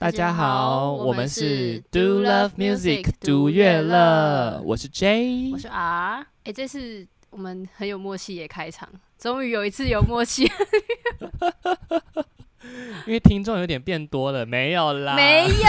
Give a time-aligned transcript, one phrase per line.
[0.00, 6.26] 大家好，我们是 Do Love Music，Music 独独乐乐我是 J，我是 R。
[6.44, 10.50] 哎、这次我们很有默契也开场，终于有一次有默契，
[13.06, 15.68] 因为听众有点变多了，没有啦，没有，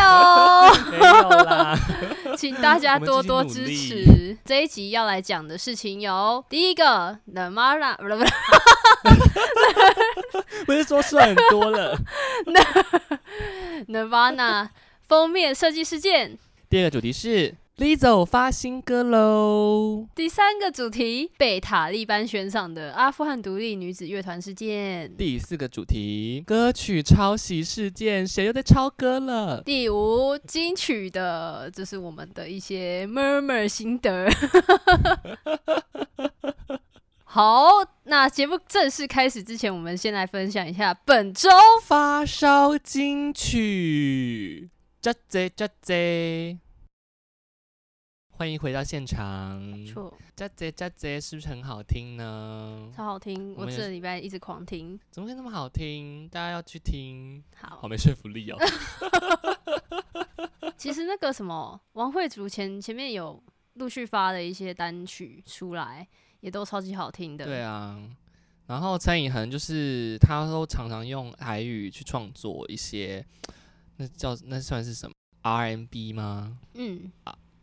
[0.98, 1.78] 没有啦，
[2.38, 4.38] 请大家多多支持。
[4.46, 7.98] 这一集要来讲的事情有第一个 The Mara，
[10.66, 11.98] 不是说算很多了。
[13.88, 14.70] Nirvana
[15.08, 16.38] 封面设计事件。
[16.70, 25.12] 第二个主题是 Lizzo 发新歌喽，第三个主题被塔利班悬赏的阿富汗独立女子乐团事件。
[25.18, 29.64] 第四个主题歌曲抄袭事件，谁又在抄歌了？
[29.66, 34.30] 第五金曲的，这是我们的一些 murmur 心得。
[37.34, 37.70] 好，
[38.04, 41.50] 那节目正式开始之前，我们先来分享一下本周
[41.82, 44.70] 发烧金曲。
[45.00, 46.60] 加贼加贼，
[48.32, 49.64] 欢迎回到现场。
[49.86, 52.92] 错，加贼加贼是不是很好听呢？
[52.94, 55.00] 超好听，我这礼拜一直狂听。
[55.10, 56.28] 怎么会那么好听？
[56.28, 57.42] 大家要去听。
[57.56, 58.58] 好，好没说服力哦。
[60.76, 63.42] 其实那个什么，王慧竹前前面有
[63.76, 66.06] 陆续发了一些单曲出来。
[66.42, 67.46] 也都超级好听的。
[67.46, 67.98] 对啊，
[68.68, 73.26] 然后蔡颖恒就是他都常常用台语去创作一些，
[73.98, 76.58] 那叫那算是什么 RMB 吗？
[76.74, 77.12] 嗯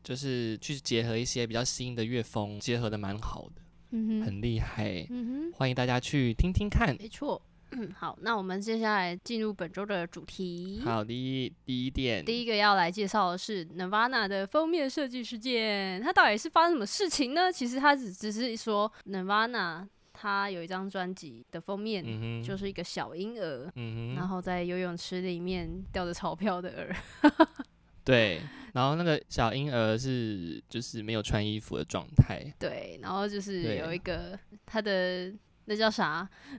[0.03, 5.07] 就是去结合一些比较新的乐风，结合的蛮好的，嗯哼，很厉害。
[5.11, 5.53] 嗯哼。
[5.53, 6.97] 欢迎大家去听听看。
[6.98, 7.42] 没错，
[7.79, 10.81] 嗯， 好，那我们接下来进入本周的主题。
[10.84, 17.51] 好，第一第一点，第一个要来介绍的是 Nirvana 的封面设计事件，它到底是发生什么事情呢？
[17.53, 26.97] 其实它只只是说 Nirvana 他有一张专辑的封面，嗯，就是一个小婴儿，嗯，然后在游泳池里面吊着钞票的儿。
[28.05, 28.41] 对，
[28.73, 35.31] 然后那个小婴儿是就是没有穿衣服的状态，对，然后就是有一个他的
[35.68, 36.27] 那叫啥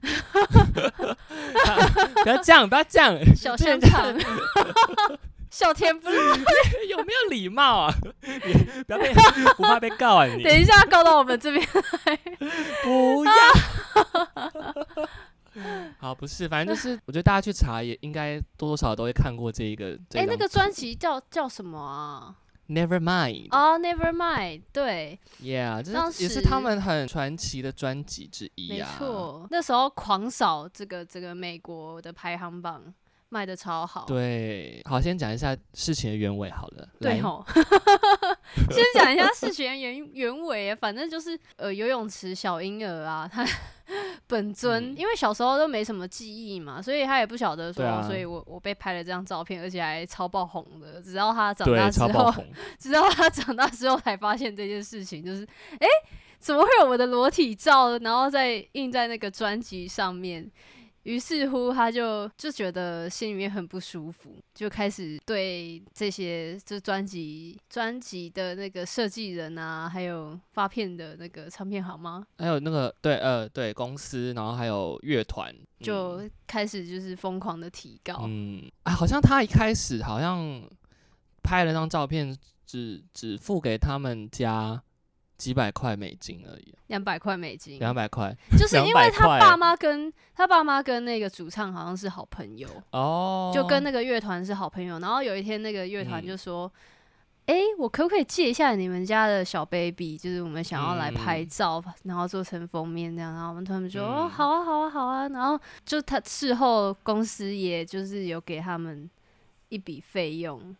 [2.22, 4.14] 不要这样，不要这样， 小这香肠，
[5.50, 6.36] 小甜不辣。
[6.88, 7.94] 有没有礼貌啊？
[8.22, 8.54] 你
[8.84, 9.12] 不要被
[9.56, 10.44] 不怕被告啊你？
[10.44, 11.66] 等一下告到我们这边
[12.06, 12.16] 来。
[12.84, 13.32] 不要。
[15.98, 19.98] 好，不是，反正就是，我觉得大家去查也应该多多少少都会看过这一个。
[20.14, 22.32] 哎、那个专专辑叫叫什么啊？
[22.70, 28.94] Never Mind，哦、n e v e r Mind，对，Yeah，这是也是他们很传奇的专辑之一没啊。
[28.96, 32.94] 错，那时候狂扫这个这个美国的排行榜，
[33.30, 34.04] 卖的超好。
[34.06, 36.88] 对，好，先讲一下事情的原委好了。
[36.98, 37.44] 来对吼，
[38.70, 43.46] 先讲一下事情的原原委，反正就是呃游泳池小婴儿啊，他
[44.26, 52.34] 本尊、嗯因为小时候都没什么记忆嘛，所以他也不晓得说，啊所以我我被拍了这张照片，而且还超爆红的，直到他长大之后，
[52.78, 55.46] 直到他长大之后才发现这件事情，就是
[55.78, 55.86] 诶，
[56.38, 60.50] 怎么会有我的裸体照，然后再印在那个专辑上面？
[61.04, 78.22] 于是乎，他就就觉得心里面很不舒服，就开始对这些就专辑专辑的那个设计人啊，还有发片的那个唱片行吗，还有那个对呃对公司，然后还有乐团，嗯就开始就是疯狂的提高。
[78.26, 80.62] 嗯啊，好像他一开始好像
[81.42, 82.36] 拍了张照片，
[82.66, 84.82] 只只付给他们家
[85.40, 94.98] 几百块美金而已，两百块美金，两百块就是因为他爸妈跟他爸妈跟那个主唱好像是好朋友，哦，就跟那个乐团是好朋友。
[94.98, 96.70] 然后有一天，那个乐团嗯就说
[97.46, 100.18] ：“诶，我可不可以借一下你们家的小 baby？
[100.18, 109.08] 就是我们想要来拍嗯照，然后做成封面这样。”然后我们他们说：“哦，嗯好啊，好啊，好啊。”然后就他事后公司也就是有给他们
[109.70, 110.76] 一笔费用，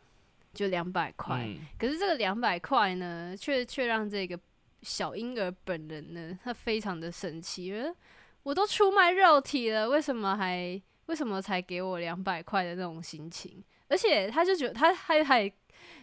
[0.52, 1.46] 就两百块。
[1.46, 4.38] 嗯可是这个两百块呢，却却让这个
[4.82, 7.94] 小婴儿本人呢，他非常的生气，觉得
[8.42, 13.62] 我都出卖肉体了，为什么还为什么才给我两百块的那种心情？
[13.88, 15.52] 而且他就觉得他还还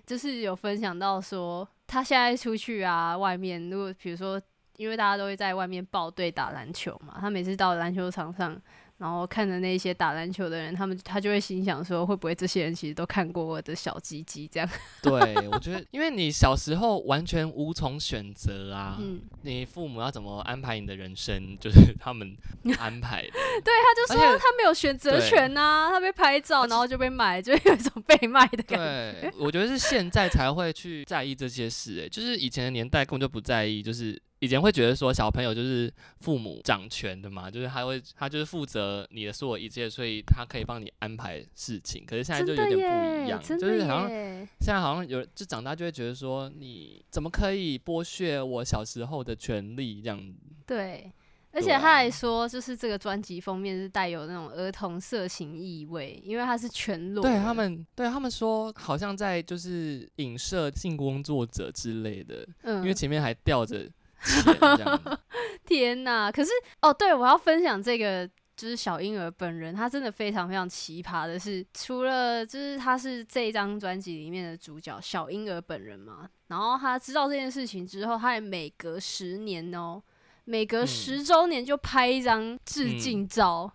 [0.06, 4.42] 就是有分享到说，他现在出去啊，外面如果比如说，
[4.76, 8.62] 因为大家都会在外面报队打篮球嘛，他每次到篮球场上。
[8.98, 14.68] 然后看着那些打篮球的人，他们他就会心想说，会不会这些人其实都看过我的小鸡鸡这样？
[15.04, 22.36] 对，我觉得，因为你小时候完全无从选择啊，嗯，你父母要怎么安排你的人生，就是他们
[22.80, 23.30] 安排的。
[23.64, 29.22] 对，他就说他没有选择权呐、他被拍照，然后就被买，就有一种被卖的感觉。
[29.22, 42.06] 对，我觉得是现在才会去在意这些事、欸，就是以前的年代根本就不在意，就是以前会觉得说小朋友就是父母掌权的嘛，就是他会他就是负责你的所有一切，所以他可以帮你安排事情。
[42.06, 50.34] 可是现在就有点不一样，就是好像现在好像有就长大就会觉得说你怎么可以剥削我小时候的权利这样？
[50.66, 51.12] 对。
[51.54, 57.24] 而且他还说，就是这个专辑封面是带有那种儿童色情意味，因为它是全裸。
[57.24, 62.48] 对他们，对他们说，好像在就是影射性工作者之类的。
[62.62, 63.90] 嗯，因为前面还吊着
[64.24, 65.18] 钱。
[65.66, 66.32] 天哪！
[66.32, 80.02] 可是哦，对我要分享这个，就是小婴儿本人，他真的非常非常奇葩的是，除了就是他是这一张专辑里面的主角小婴儿本人嘛，然后他知道这件事情之后，他也每隔十年哦。
[80.50, 83.70] 每隔十周年就拍一张致敬照，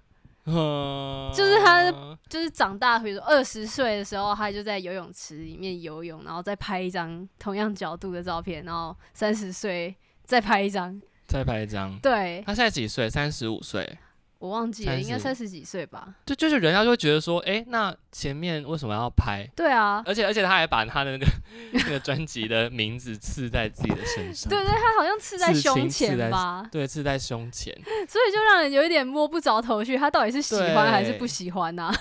[0.46, 1.92] 就是他
[2.30, 9.94] 就是长大，比如说二十岁的时候，他就在游泳池里面游泳，然后再拍一张同样角度的照片，然后三十岁
[10.32, 11.94] 再拍一张，再拍一张。
[11.98, 13.10] 对，他现在几岁？
[13.10, 13.98] 三十五岁。
[14.38, 16.14] 我忘记了，应该三十几岁吧。
[16.24, 19.46] 就就是人家就会觉得说，哎，那前面为什么要拍？
[19.54, 21.26] 对啊，而且而且他还把他的那个
[21.74, 24.48] 那个专辑的名字刺在自己的身上。
[24.48, 26.66] 对对，他好像刺在胸前吧？
[26.72, 27.74] 对，刺在胸前。
[28.08, 31.92] 所以就让人有一点摸不着头绪，他到底是喜欢还是不喜欢呢？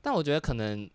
[0.00, 0.88] 但我觉得可能，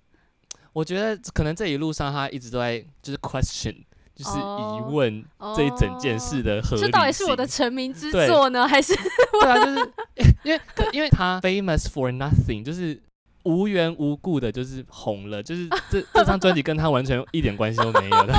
[0.72, 3.84] 我觉得可能这一路上他一直都在就是 question。
[4.16, 5.26] 就是疑问
[5.56, 8.94] 这一整件事的合理性，这到底是我的成名之作呢，还是？
[9.42, 9.94] 对啊，就是
[10.44, 10.62] 因为
[10.92, 13.02] 因为他 famous for nothing，就是
[13.44, 18.34] 无缘无故的，就是红了，就是这 这张专辑跟他完全一点关系都没有的，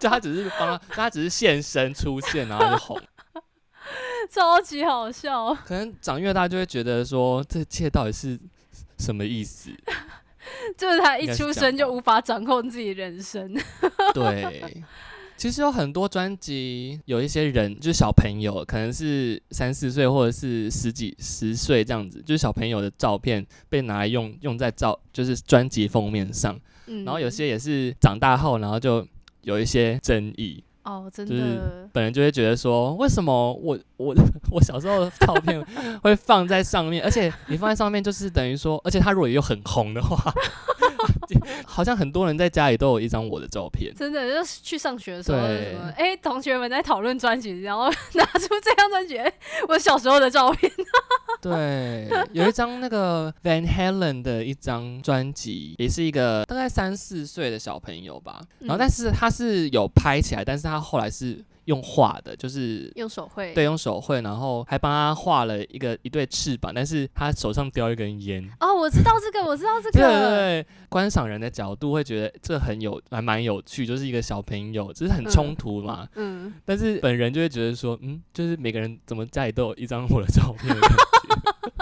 [0.00, 3.00] 就他只是帮他，他只是现身出现，然后就红，
[4.30, 5.54] 超级好笑。
[5.66, 8.40] 可能长越大就会觉得说，这一切到底是
[8.98, 9.70] 什么意思？
[10.76, 13.54] 就是他一出生就无法掌控自己人生。
[14.14, 14.82] 对，
[15.36, 26.58] 其实有很多专辑，有一些人就是小朋友，可能是三四岁或者是十几十岁这样子，就是小朋友的照片被拿来用用在照，就是专辑封面上。
[27.04, 29.06] 然后有些也是长大后，然后就
[29.42, 30.62] 有一些争议。
[30.84, 34.14] 哦，真的，本人就会觉得说，为什么我我
[34.50, 35.64] 我小时候的照片
[36.02, 40.32] 会放在上面，而且你放在上面就是等于说，而且他如果又很红的话。
[41.66, 47.84] 好像很多人在家里都有一张我的照片，真的就是去上学的时候，什么哎，同学们在讨论专辑，然后
[48.14, 49.18] 拿出这张专辑，
[49.68, 50.70] 我小时候的照片。
[51.42, 61.44] 对，有一张那个 Van Halen 的一张专辑，也是一个大概三四岁的小朋友吧，然后但是他是有拍起来，但是他后来是。
[61.66, 68.42] 用画的，就是用手绘，对，用手绘，然后还帮他画了一个一对翅膀，但是他手上叼一根烟。
[68.60, 69.98] 哦，我知道这个，我知道这个。
[69.98, 76.06] 对对对，观赏人的角度会觉得这很有，还蛮有趣，就是一个小朋友，只是很冲突嘛。
[76.16, 76.52] 嗯。
[76.64, 80.74] 但是本人就会觉得说，嗯，就是每个人怎么家里都有一张我的照片。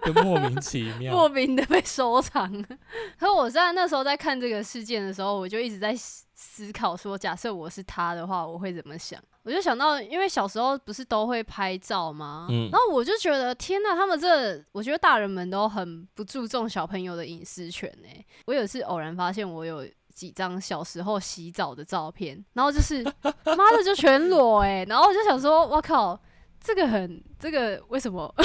[0.04, 2.50] 就莫名其妙， 莫名的被收藏。
[3.18, 9.20] 可我在那时候在看这个事件的时候，我就一直在思考说，假设我是他的话，我会怎么想？
[9.44, 12.46] 我就想到，因为小时候不是都会拍照吗？
[12.50, 18.08] 嗯，然后我就觉得，天呐，他们这，我觉得大人们都很不注重小朋友的隐私权呢。
[18.46, 19.84] 我有一次偶然发现，我有
[20.14, 23.02] 几张小时候洗澡的照片，然后就是
[23.44, 26.18] 妈的就全裸哎，然后我就想说，我靠。
[26.62, 28.32] 这个很，这个为什么？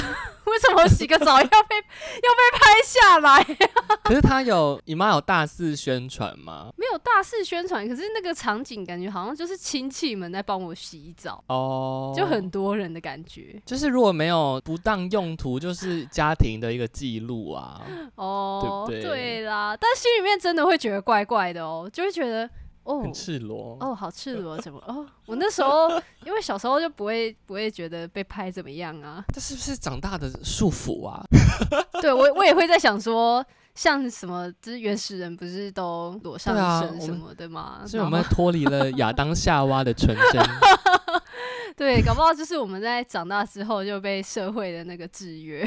[0.47, 3.43] 为什么洗个澡要被要被拍下来？
[4.03, 6.69] 可是他有你妈有大肆宣传吗？
[6.77, 13.61] 没有大肆宣传，可是那个场景感觉好像就是亲戚们在帮我洗澡哦，就很多人的感觉。
[13.65, 17.81] 就是如果没有不当用途，就是家庭的一个记录啊。
[18.15, 19.09] 哦，对对？
[19.09, 22.49] 对啦，但心里面真的会觉得怪怪的哦，就会觉得。
[22.87, 25.05] 哦，很赤裸哦，好赤裸，怎么哦？
[25.27, 25.89] 我那时候
[26.25, 29.23] 因为小时候就不会不会觉得被拍怎么样啊？
[29.33, 31.21] 这是不是长大的束缚啊？
[32.01, 33.45] 对我我也会在想说，
[33.77, 37.83] 像什么就是原始人不是都裸上身什么的吗？
[37.85, 40.43] 所以我们脱离了亚当夏娃的纯真。
[41.77, 45.63] 对，搞不好就是我们在长大之后就被社会的那个制约，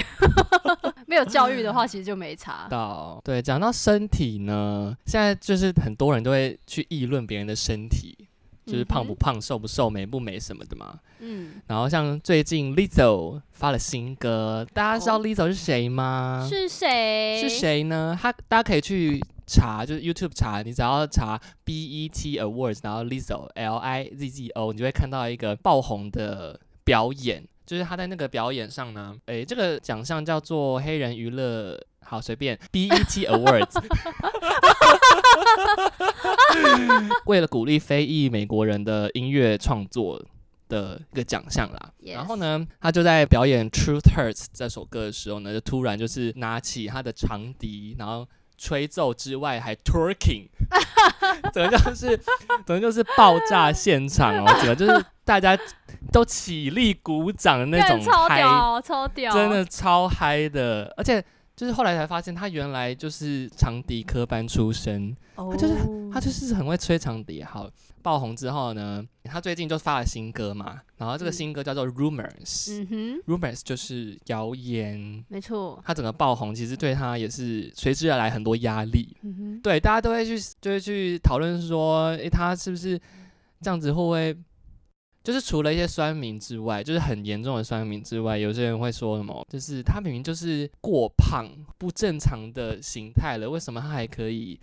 [1.07, 2.67] 没有教育的话，其实就没差。
[2.69, 8.27] 到对，讲到身体呢，现在就是很多人都会去议论别人的身体，
[8.71, 10.99] 就是胖不胖、瘦不瘦、美不美什么的嘛。
[11.21, 11.55] 嗯。
[11.67, 16.47] 然后像最近 Lizzo 发了新歌，大家知道 Lizzo 是谁吗？
[16.49, 17.41] 是谁？
[17.41, 18.19] 是谁呢？
[18.21, 19.21] 他大家可以去。
[19.53, 21.37] 查就是 YouTube 查，你只要查
[21.67, 33.81] BET Awards，然后 Lizzo L I Z Z O，你就会看到一个爆红的表演，就是他在那个表演上呢，诶，这个奖项叫做黑人娱乐，好随便 BET Awards，
[37.27, 40.21] 为了鼓励非裔美国人的音乐创作
[40.69, 41.93] 的一个奖项啦。
[42.03, 48.27] Yes 然后呢，他就在表演《Truth Hurts》这首歌的时候呢，就突然就是拿起他的长笛，然后
[48.61, 50.47] 吹奏之外还 twerking，
[51.51, 52.15] 整个就是
[52.67, 55.59] 整个就是爆炸现场哦，整个就是大家
[56.13, 61.25] 都起立鼓掌的那种嗨超嗨，屌，超屌，真的超嗨的，而且。
[61.61, 65.75] 就是后来才发现，他原来就是长笛科班出身，他，就是
[66.11, 67.43] 他就是很会吹长笛。
[67.43, 72.25] 好，爆红之后呢，他最近就发了新歌嘛，然后这个嗯新歌叫做《Rumors》，
[72.83, 72.87] 嗯
[73.27, 79.15] 哼，Rumors 就是谣言，没错，他整个爆红，其实对他也是随之而来很多压力。
[79.21, 82.99] 嗯哼，对，大家都会去就会去讨论说，诶，他是不是
[83.61, 84.35] 这样子会不会？
[85.23, 89.47] 就是除了一些酸民之外，就是很严重的酸民之外，有些人会说什么？
[89.51, 91.47] 就是他明明就是过胖、
[91.79, 94.59] 不正常的形态了，为什么他还可以？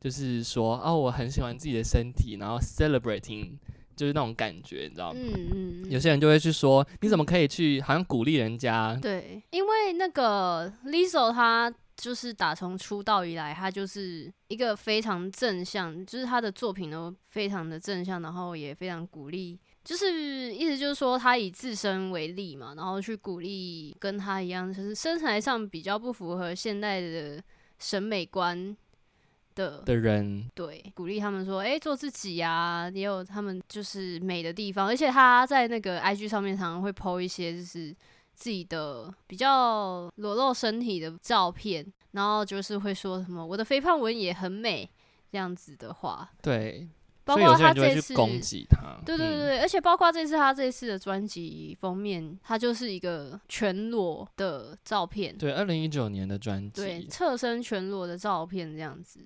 [0.00, 3.52] 就是说，哦，我很喜欢自己的身体，然后 celebrating，
[3.94, 5.20] 就是那种感觉，你知道吗？
[5.22, 8.98] 嗯嗯，有些人就会去说，你怎么可以去好像鼓励人家？
[9.00, 27.42] 对，因为那个 Lizzo 她就是打从出道以来，她就是一个非常正向，就是她的作品都非常的正向，然后也非常鼓励，就是意思就是说他以自身为例嘛，然后去鼓励跟他一样，就是身材上比较不符合现代的
[27.78, 28.76] 审美观
[29.54, 37.94] 的的人，对，鼓励他们说，哎、做自己呀、也有他们就是美的地方，而且他在那个 IG 上面常常会 PO 一些就是
[38.34, 44.88] 自己的比较裸露身体的照片，然后就是会说什么我的肥胖纹也很美
[45.30, 46.88] 这样子的话，对，
[47.24, 48.80] 包括他这次去攻击他。
[48.80, 59.18] 嗯对对对对，而且包括这次他这次的专辑封面，它就是一个全裸的照片，对，二零一九年的专辑对，侧身全裸的照片这样子。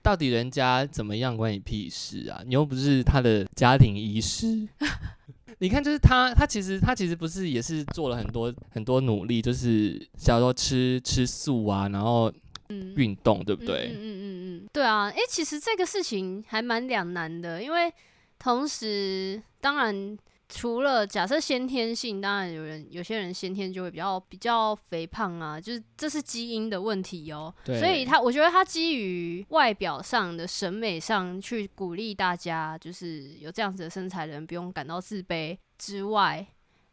[0.00, 2.40] 到底人家怎么样关你屁事啊？
[2.46, 4.66] 你又不是他的家庭医师。
[5.60, 12.34] 你看，就是他，他其实他其实不是也是做了很多很多努力，就是假如说吃吃素啊，然后嗯，
[12.68, 13.88] 运动，对不对？
[13.88, 17.92] 嗯嗯嗯嗯嗯，对啊，诶，其实这个事情还蛮两难的，因为
[18.38, 20.16] 同时，当然
[20.48, 36.46] 除了假设先天性，当然有人有些人先天就会比较比较肥胖啊，就是这是基因的问题哦、对所以他我觉得他基于外表上的审美上去鼓励大家，就是有这样子的身材的人不用感到自卑之外，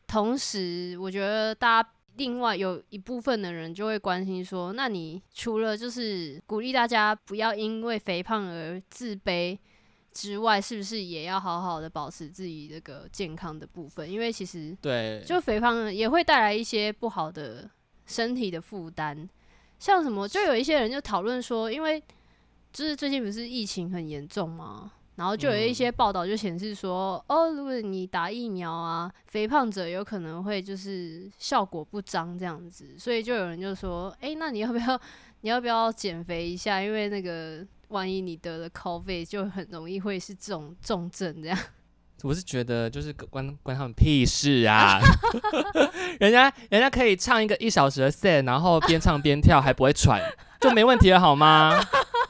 [0.08, 1.90] 同时我觉得大家。
[2.18, 9.58] 另外有一部分的人就会关心说，那你除了就是鼓励大家不要因为肥胖而自卑
[10.12, 14.10] 之外，是不是也要好好的保持自己这个健康的部分？
[14.10, 17.70] 因为其实对，就肥胖也会带来一些不好的
[18.06, 19.28] 身体的负担，
[19.78, 22.02] 像什么，就有一些人就讨论说，因为
[22.72, 24.94] 就是最近不是疫情很严重吗？
[25.16, 35.00] 然后就有一些报道就显示说，哦，如果你打疫苗啊，肥胖者有可能会就是效果不彰这样子，所以就有人就说，哎，那你要不要
[35.42, 36.82] 你要不要减肥一下？
[36.82, 41.58] 因为那个万一你得了 COVID，就很容易会是这种重症这样。
[42.24, 45.00] 我是觉得就是关关他们屁事啊！
[46.20, 50.20] 人家人家可以唱一个一小时的 set，然后边唱边跳还不会喘，
[50.60, 51.80] 就没问题了好吗？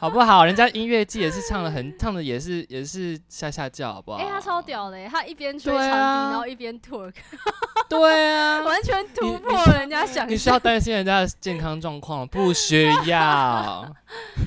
[0.06, 0.46] 好不好？
[0.46, 4.20] 人家音乐季也是唱的很 唱的也是也是下下叫，好不好？
[4.20, 7.12] 哎，他超屌的，他一边吹对长笛，啊然后一边 twerk，
[7.90, 10.60] 对啊，完全突破人家想你需要象。
[10.60, 13.96] 担心人家的健康状况，不需要。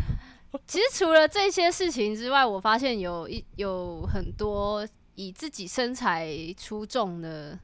[0.65, 4.87] 其实除了这些事情之外，我发现有一有很多
[5.17, 7.59] 以自己身材出众的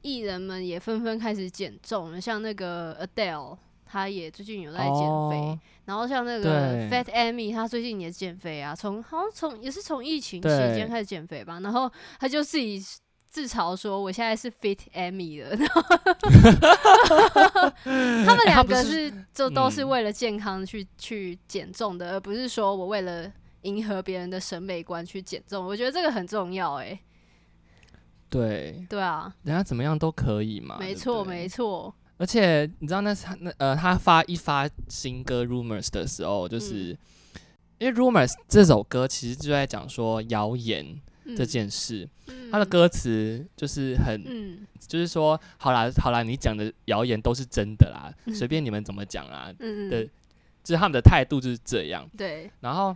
[0.00, 3.58] 艺人们也纷纷开始减重了，像那个 Adele，
[3.88, 5.36] 她也最近有在减肥。
[5.36, 11.58] 哦然后像那个 Fat Amy，她最近也减肥啊，从好像从也是从疫情期间开始减肥吧。
[11.60, 11.90] 然后
[12.20, 12.78] 她就自己
[13.30, 15.80] 自嘲说：“我现在是 Fit Amy 了。”然后
[18.26, 25.66] 他们两个是是就都是嗯为了健康去、去减重的，而不是说我为了迎合别人的审美观去减重。
[25.66, 27.00] 我觉得这个很重要、欸，
[28.28, 30.76] 对，对啊，人家怎么样都可以嘛。
[30.78, 36.98] 没错，没错，而且你知道那那呃，他发一发新歌《Rumors》的时候，就是、嗯。
[37.78, 41.36] 因为《Rumors》这首歌其实就在讲说谣言嗯。
[41.36, 42.50] 这件事，嗯。
[42.50, 44.66] 他的歌词就是很、嗯。
[44.86, 49.90] 就是说，好啦好啦，你讲的谣言都是真的啦，随便你们怎么讲啊，嗯嗯。
[49.90, 50.04] 的
[50.64, 52.06] 就是他们的态度就是这样。
[52.16, 52.94] 对，然后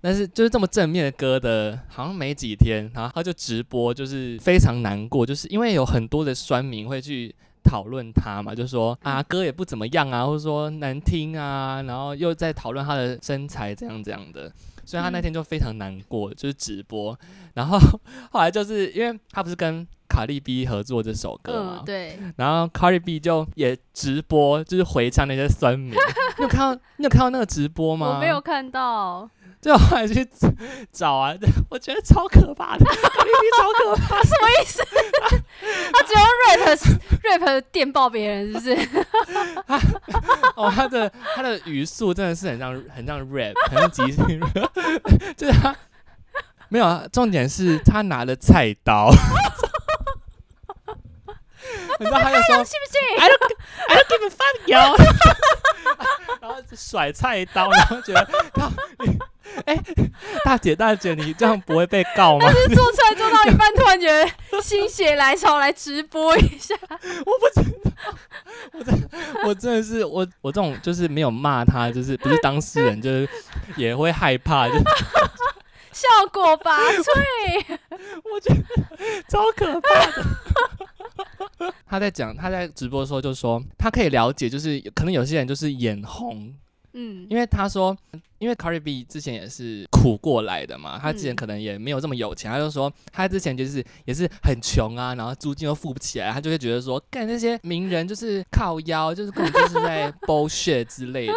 [0.00, 7.34] 但是就是这么正面的歌的，好像没几天，然后他就直播，就是非常难过，就是因为有很多的酸民会去
[7.68, 14.50] 讨论他嘛，就说啊歌也不怎么样啊，或者说难听啊，然后又在讨论他的身材这样这样的，
[14.86, 17.18] 所以他那天就非常难过，就是直播，
[17.54, 17.78] 然后
[18.32, 25.92] 后来就是因为他不是跟卡利 B 合作这首歌嘛嗯，，对，然后 Cardi B 就也直播，就是回唱那些酸民。
[25.92, 28.14] 你有看到你有看到那个直播吗？
[28.14, 29.28] 我没有，看到，
[29.60, 30.26] 就后还去
[30.92, 31.34] 找啊，
[31.68, 34.22] 我觉得超可怕的，Cardi B 超可怕。
[34.22, 34.82] 什么意思？
[35.92, 39.04] 他只用 rap rap 电爆别人，是不是？
[40.54, 45.74] 哦，他的他的语速真的是很像很像 rap，很像即兴 rap，就是他
[46.68, 47.04] 没有啊。
[47.12, 49.10] 重点是他拿了菜刀。
[52.00, 53.56] 你知道他就说信不信？I don't
[53.88, 54.54] I don't give a fuck
[56.40, 58.70] 然后就甩菜刀，然后觉得靠
[59.04, 59.18] 你，
[59.64, 59.76] 哎、
[60.44, 62.46] 大姐大姐，你这样不会被告吗？
[62.46, 67.90] 但是做菜做到一半，突然觉得心血来潮来直播一下，我不知道，
[68.72, 69.10] 我真
[69.44, 73.28] 我真的是我我这种就是没有骂他，就是不是当事人，就是
[73.76, 74.84] 也会害怕，就是
[75.92, 77.78] 效果拔萃。
[78.32, 78.62] 我觉得
[79.28, 81.72] 超可怕的。
[81.88, 86.54] 他在讲，他在直播的时候就说，他可以了解，就是可能有些人就是眼红，
[87.00, 87.96] 嗯，因为他说，
[88.38, 101.32] 因为 Cardi B 之前也是苦过来的嘛，他之前嗯可能也没有这么有钱，他就说他之前就是也是很穷啊，然后租金又付不起来，他就会觉得说，干那些名人就是靠腰，就是根本就是在 bullshit 之类的。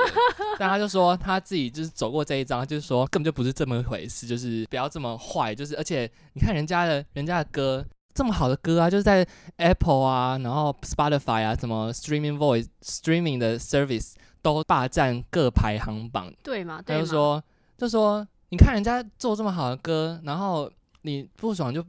[0.57, 7.85] 但他就说他自己就是走过这一章，就是说根本就不是这么一回事，就是不要这么坏，就是而且你看人家的人家的歌。
[8.13, 9.25] 这么好的歌啊，就是在
[9.55, 16.77] Apple 啊，然后 Spotify 啊，什么 Streaming Voice Streaming 的 Service 都霸占各排行榜，对嘛？
[16.77, 17.01] 他对嘛？
[17.01, 17.43] 就说，
[17.77, 20.71] 就说，你看人家做这么好的歌，然后
[21.03, 21.81] 你不爽就，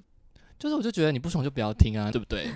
[0.59, 2.51] 就是我就觉得你不爽就不要听啊，对不对？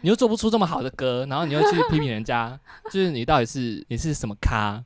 [0.00, 2.58] 你又做不出这么好的歌，然后你又去批评人家，
[2.90, 4.82] 就是你到底是你是什么咖，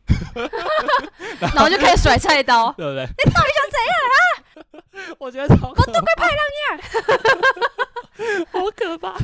[1.41, 2.71] 然后就开始甩菜刀。
[2.77, 3.07] 对不对？
[3.07, 5.17] 你到底想怎样啊？
[5.19, 6.39] 我觉得超可怕，我都快派浪
[6.69, 9.17] 样，好可怕。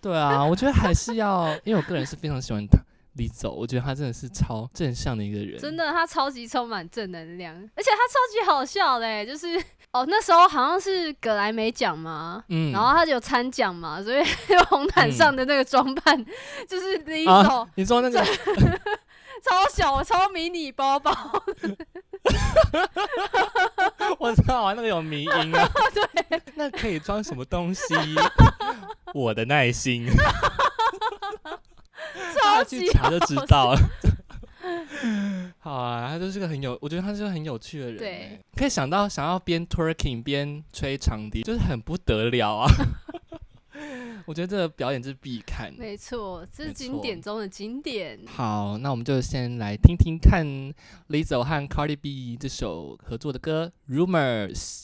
[0.00, 2.78] 对啊，我觉得还是要，因为我个人是非常喜欢他
[3.18, 9.60] Lizzo，我觉得他真的是超正向的一个人，真的，他超级充满正能量，而且他超级好笑嘞，就是
[9.92, 14.22] 哦，那时候好像是葛莱美奖嘛，嗯，然后他就有参奖嘛，所以
[14.70, 16.24] 红毯上的那个装扮、
[16.68, 18.22] 就是李啊手、你说那个
[19.44, 21.12] 超小超迷你包包，
[24.18, 25.70] 我知道啊，那个有迷音啊。
[25.94, 26.02] 对，
[26.56, 27.94] 那可以装什么东西？
[29.14, 30.04] 我的耐心，
[32.58, 33.78] 大家去查就知道了。
[35.60, 37.98] 好啊，他就是个很有，我觉得他是个很有趣的人。
[37.98, 42.68] 对，可以想到想要边 twerking 边吹长笛，就是很不得了啊。
[44.26, 45.72] 我觉得这个表演是必看。
[45.78, 48.18] 没错，这是没经典中的经典。
[48.26, 50.44] 好，那我们就先来听听看
[51.08, 54.82] Lizzo 和 Cardi B 这首合作的歌《Rumors》。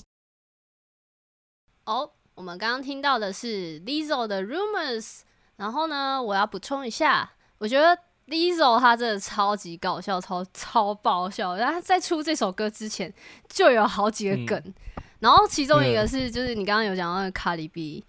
[1.85, 5.23] 哦，我们刚刚听到的是 Lizzo 的 Rumors，
[5.57, 7.33] 然后呢，我要补充一下，
[7.65, 7.99] 我觉得
[8.29, 11.57] Lizzo 她真的超级搞笑，超超爆笑。
[11.57, 13.11] 然后他在出这首歌之前
[13.49, 14.75] 就有好几个梗，
[15.21, 18.05] 然后其中一个是就是你刚刚有讲到的卡里比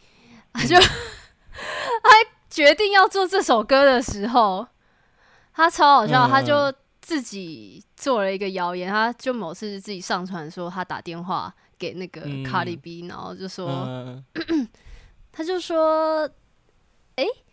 [0.51, 2.09] 他 就他
[2.49, 4.67] 决定要做这首歌的时候，
[5.53, 12.43] 他超好笑，嗯他就自己做了一个谣言，他就某次自己上传说他打电话给那个嗯。
[12.43, 13.69] 卡里 B，、然后就说。
[13.69, 14.25] 嗯
[15.37, 16.21] 他就说
[17.17, 17.44] ：“诶？h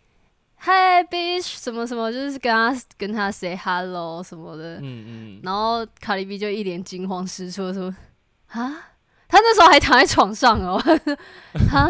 [0.71, 4.75] i bitch，什么什么，就是跟他跟他 say hello 什么的。
[4.77, 7.93] 嗯嗯，然后卡利比就一脸惊慌失措说
[8.47, 8.91] ：“啊，
[9.27, 10.81] 他那时候还躺在床上哦，
[11.71, 11.89] 啊，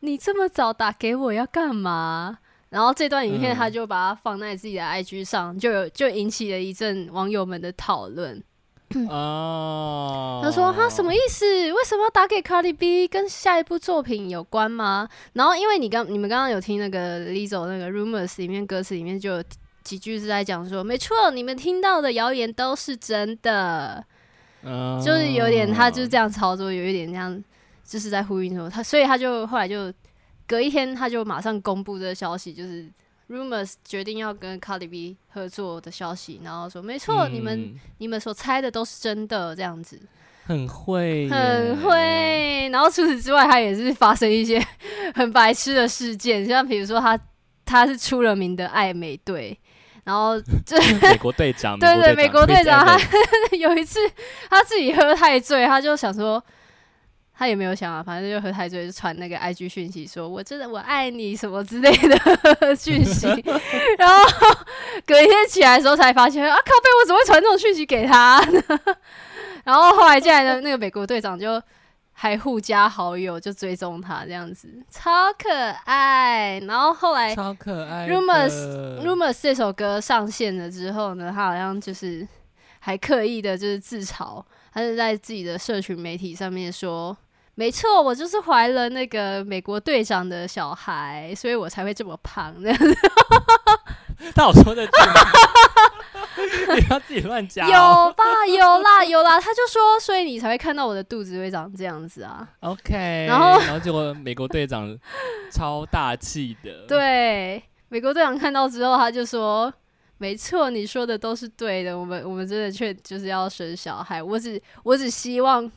[0.00, 8.42] 你这么早打给我要干嘛？”然后这段影片嗯他就把它放在自己的 IG 上，就有就引起了一阵网友们的讨论。
[9.10, 11.44] 哦，他说：“他什么意思？
[11.72, 13.08] 为什么要打给 Cardi B？
[13.08, 19.44] 跟下一部作品有关吗？”然后，因为你刚你们刚刚有听那个 Lizzo 那个 Rumors 里面歌词里面就有
[19.82, 24.04] 几句是在讲说，没错，你们听到的谣言都是真的，
[24.62, 27.44] 嗯就是有点他就是这样操作，有一点这样，
[27.84, 29.92] 就是在呼应说他，所以他就后来就
[30.46, 32.88] 隔一天他就马上公布这个消息，就是
[33.28, 40.00] Rumors 决定要跟 Cardi B 合作的消息，然后说没错，你们嗯你们所猜的都是真的，这样子。
[40.46, 41.76] 很会，很。
[41.82, 42.68] 会。
[42.70, 44.64] 然后除此之外，他也是发生一些
[45.14, 47.18] 很白痴的事件，像比如说他
[47.64, 49.58] 他是出了名的爱美队，
[50.04, 53.98] 然后就 美国队长，对 对，美美国队长他有一次
[54.48, 56.40] 他自己喝太醉，他就想说。
[57.38, 62.16] 他也没有想啊，反正就喝太醉，就传那个 IG 讯息，说我真的我爱你什么之类的
[62.74, 63.26] 讯息。
[63.98, 64.24] 然后
[65.06, 68.62] 隔一天起来的时候才发现，啊靠背，我怎么会传这种讯息给他呢？
[69.64, 71.62] 然后后来进来的那个美国队长就
[72.14, 75.50] 还互加好友，就追踪他这样子，超可
[75.84, 76.58] 爱。
[76.60, 78.08] 然后后来超可爱。
[78.08, 82.26] Rumors Rumors 这首歌上线了之后呢，他好像就是
[82.78, 87.14] 还刻意的就是自嘲，他是在自己的社群媒体上面说。
[87.58, 92.54] 没错，我就是怀了那个美国队长的小孩，所以我才会这么胖。
[92.62, 92.94] 这样子
[94.36, 95.14] 他有说的句吗？
[96.76, 97.68] 你不要自己乱加、哦。
[98.06, 98.24] 有吧？
[98.46, 99.40] 有啦，有啦。
[99.40, 102.46] 他就说，所以你才会看到我的肚子会长这样子啊。
[102.60, 104.94] OK，然后然后结果美国队长
[105.50, 109.72] 超大气的，， 对，美国队长看到之后，他就说
[110.18, 111.98] ：“没错，你说的都是对的。
[111.98, 114.22] 我们我们真的确就是要生小孩。
[114.22, 115.70] 我只我只希望。”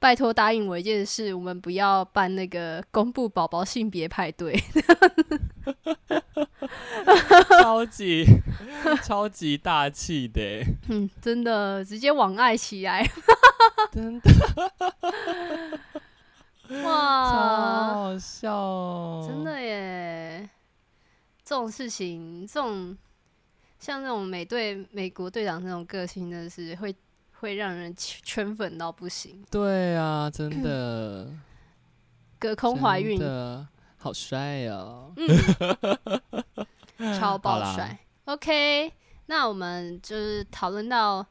[0.00, 4.58] 拜托答应我一件事，我们不要办那个公布宝宝性别派对。
[7.62, 8.24] 超级
[9.02, 13.06] 超级大气的，嗯，真的直接网爱起来，
[13.92, 14.30] 真的。
[16.66, 20.48] 超 哇，好笑、哦，真的耶！
[21.44, 22.96] 这种事情，这种
[23.78, 26.94] 像那种美队美国队长那种个性，真的是会
[27.40, 29.42] 会让人 圈粉到不行。
[29.50, 31.28] 对啊，真 的，
[32.38, 35.12] 隔空怀孕，的好帅哦，
[37.18, 37.98] 超爆帅。
[38.26, 38.92] OK，
[39.26, 41.26] 那我们就是讨论到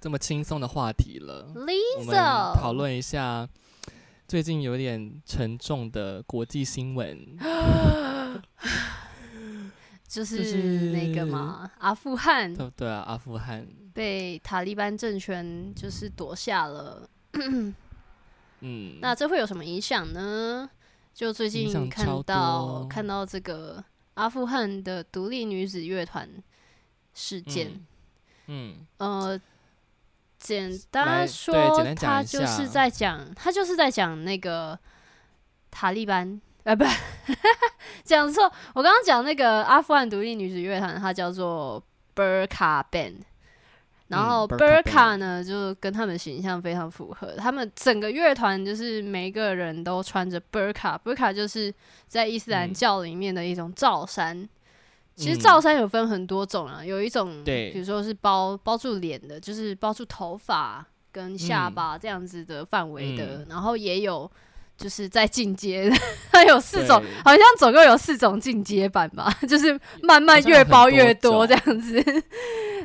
[0.00, 3.48] 这么轻松的话题了，我们 Lisa 讨论一下
[4.26, 7.36] 最近有点沉重的国际新闻，
[10.08, 13.04] 就 就是是那个嘛，阿富汗对不对啊？
[13.06, 17.74] 阿富汗，被塔利班政权就是夺下了，嗯，
[19.00, 20.68] 那这会有什么影响呢？
[21.14, 26.28] 就最近看到看到这个阿富汗的独立女子乐团
[27.12, 27.84] 事件，
[28.46, 29.38] 嗯，呃，
[30.38, 34.78] 简单说，他就是在讲，他就是在讲那个
[35.70, 36.84] 塔利班，呃，不，
[38.04, 38.44] 讲错。
[38.74, 41.82] 我刚刚讲那个阿富汗独立女子乐团，它叫做
[42.14, 43.16] Burka Band。
[44.12, 47.34] 然后嗯，Burqa Burka 呢，就跟他们形象非常符合。
[47.36, 51.72] 他们整个乐团就是每一个人都穿着 Burka，Burka 就是
[52.06, 52.74] 在伊斯兰嗯。
[52.74, 54.48] 教里面的一种罩衫。
[55.16, 55.40] 其实嗯。
[55.40, 61.74] 罩衫有分很多种啊，有一种比如说是包包住脸的，就是包住头发跟下嗯。
[61.74, 63.46] 巴这样子的范围的，嗯。
[63.48, 64.30] 然后也有
[64.82, 65.88] 就是在进阶，
[66.32, 72.04] 它有四种，好像总共有四种进阶版吧，就是慢慢越包越多多这样子。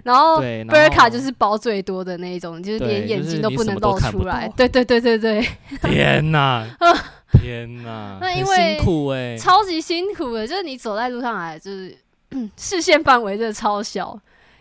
[0.03, 4.47] 然后对 b u r k a 就是包最多的那一种，就是连眼睛都不能露出来。
[4.55, 5.45] 对对对对对，
[5.81, 6.63] 天哪，
[7.41, 11.97] 天哪， 那因为辛苦哎、超级辛苦的，就是你走在路上来，就是
[12.55, 14.17] 视线范围真的超小，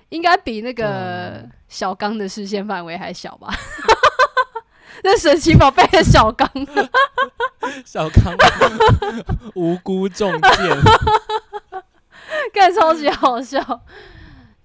[0.09, 3.55] 应该比那个小刚的视线范围还小吧？
[5.03, 6.49] 那神奇宝贝的小刚，
[7.85, 8.35] 小刚
[9.55, 10.77] 无辜中箭，
[12.53, 13.83] 干超级好笑。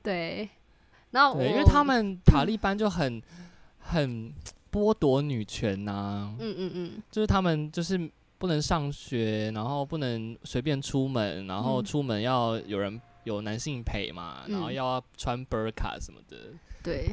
[0.03, 0.49] 对，
[1.11, 3.21] 然后我对，因为他们塔利班就很
[3.79, 4.33] 很
[4.71, 11.85] 剥夺女权呐、嗯嗯嗯，就是他们就是不能上学，然后不能随便出门，然后嗯。
[11.85, 14.73] 出门要有人有男性陪嘛，然后嗯。
[14.73, 16.37] 要穿 burka 什么的，
[16.81, 17.09] 对，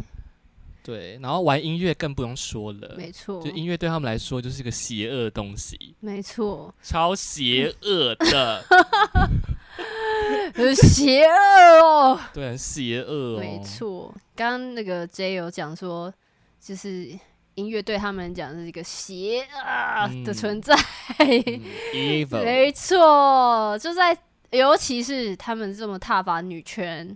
[0.89, 8.65] 对，然后玩音乐更不用说了，没错就，音乐对他们来说就是一个邪恶的东西，没错，超邪 恶的，
[10.55, 12.19] 很邪恶哦。
[12.33, 16.11] 对，很邪恶哦，没错，刚刚那个 J 有讲说，
[16.59, 17.11] 就是
[17.55, 20.75] 音乐对他们讲是一个邪恶的嗯存在。
[21.19, 21.61] 嗯
[21.93, 24.17] ，evil，没错，就在
[24.53, 27.15] 尤其是他们这么踏伐女权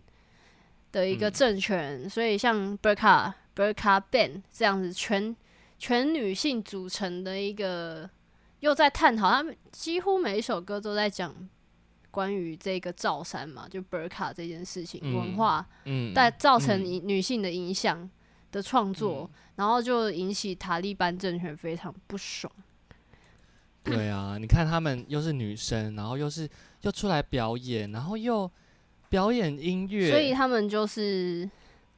[0.91, 5.35] 的一个嗯政权，所以像 Burka Burka Band 这样子全
[5.79, 8.09] 全女性组成的一个，
[8.61, 11.35] 又在探讨他们几乎每一首歌都在讲
[12.11, 18.09] 关于这个罩衫嘛，就 Berka 这件事情、嗯文化，嗯，但造成女性的影响
[18.51, 22.53] 的创作，然后就引起塔利班政权非常不爽。
[23.83, 26.49] 对啊， 你看他们又是女生，然后又是
[26.83, 28.49] 又出来表演，然后又
[29.09, 31.51] 表演音乐，所以他们就是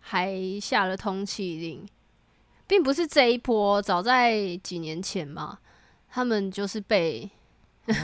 [0.06, 1.88] 还下了通缉令，
[2.66, 5.58] 并不是这一波，早在几年前嘛，
[6.10, 7.28] 他们就是被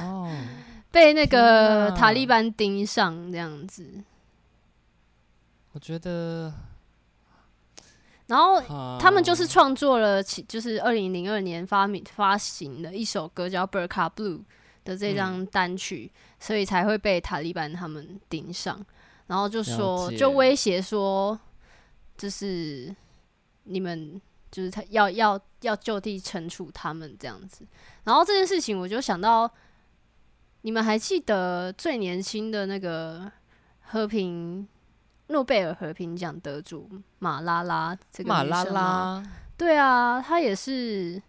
[0.00, 0.30] 哦，
[0.90, 4.02] 被那个塔利班盯上这样子。
[5.72, 6.52] 我觉得
[8.26, 14.38] 然后他们就是啊创作了其，就是二零零二年发明发行的一首歌叫《Burka Blue》
[14.84, 18.84] 的这张单曲，所以才会被塔利班他们盯上，
[19.26, 21.38] 然后就说就威胁说，
[22.20, 22.94] 就是
[23.64, 27.64] 你们就是他要要要就地惩处他们这样子。
[28.04, 29.50] 然后这件事情我就想到，
[30.60, 33.32] 你们还记得最年轻的那个
[33.80, 34.68] 和平
[35.28, 41.22] 诺贝尔和平奖得主马拉拉这个马拉拉，对啊，他也是，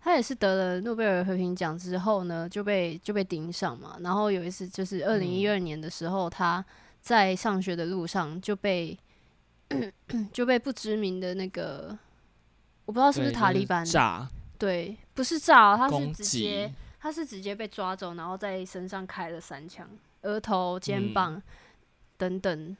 [0.00, 3.96] 他也是得了诺贝尔和平奖之后呢，就被就被盯上嘛。
[4.00, 6.62] 然后有一次就是二零一二年的时候，他
[7.00, 8.98] 在上学的路上就被
[10.32, 11.98] 就被不知名的那个，
[12.84, 19.88] 我不知道是不是塔利班，炸对，不是炸哦，他是直接，他是直接被抓走，然后在身上开了三枪，
[20.22, 21.42] 额头、肩嗯膀、
[22.16, 22.76] 等等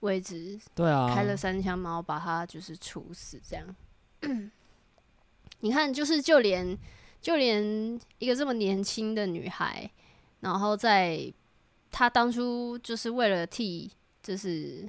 [0.00, 3.76] 位置对啊，开了三枪，然后把他就是处死这样。
[5.60, 6.76] 你看，就是就连
[7.22, 9.90] 就连一个这么年轻的女孩，
[10.40, 11.32] 然后在
[11.90, 13.90] 她当初就是为了替
[14.22, 14.86] 就是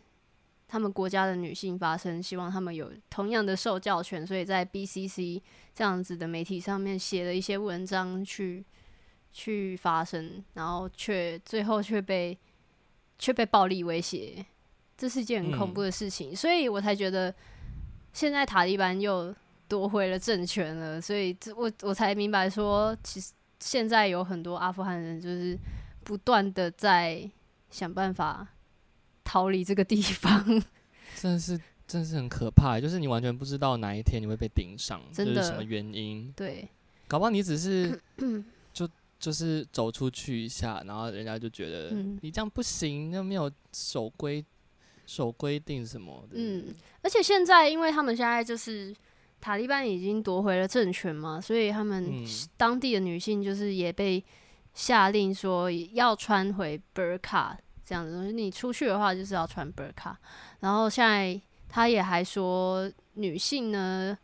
[0.67, 5.41] 他们国家的女性发声，希望他们有同样的受教权，所以在 BCC
[5.73, 8.65] 这样子的媒体上面写了一些文章去
[9.31, 12.37] 去发声，然后却最后却被
[13.19, 14.45] 却被暴力威胁，
[14.97, 17.33] 这是一件很恐嗯怖的事情，所以我才觉得
[18.11, 19.33] 现在塔利班又
[19.67, 25.57] 夺回了政权了，所以这我我才明白说，其实现在有很多阿富汗人就是
[26.03, 27.29] 不断的在
[27.69, 28.47] 想办法
[29.25, 30.45] 逃离这个地方，
[31.15, 35.35] 真的是真的是很可怕，就是你完全不知道哪一天你会被盯上，真的。
[35.35, 36.65] 就是什么原因，对，
[37.07, 37.99] 搞不好你只是
[38.71, 38.87] 就
[39.19, 42.17] 就是走出去一下，然后人家就觉得嗯。
[42.21, 44.45] 你这样不行，又没有守规
[45.05, 48.95] 守规定什么的，嗯，而且现在因为他们现在就是
[49.41, 52.27] 塔利班已经夺回了政权嘛，所以他们嗯。
[52.57, 54.23] 当地的女性就是也被
[54.73, 60.15] 下令说要穿回 burqa 这样子，就是你出去的话就是要穿 burka。
[60.59, 64.17] 然后现在他也还说，女性呢，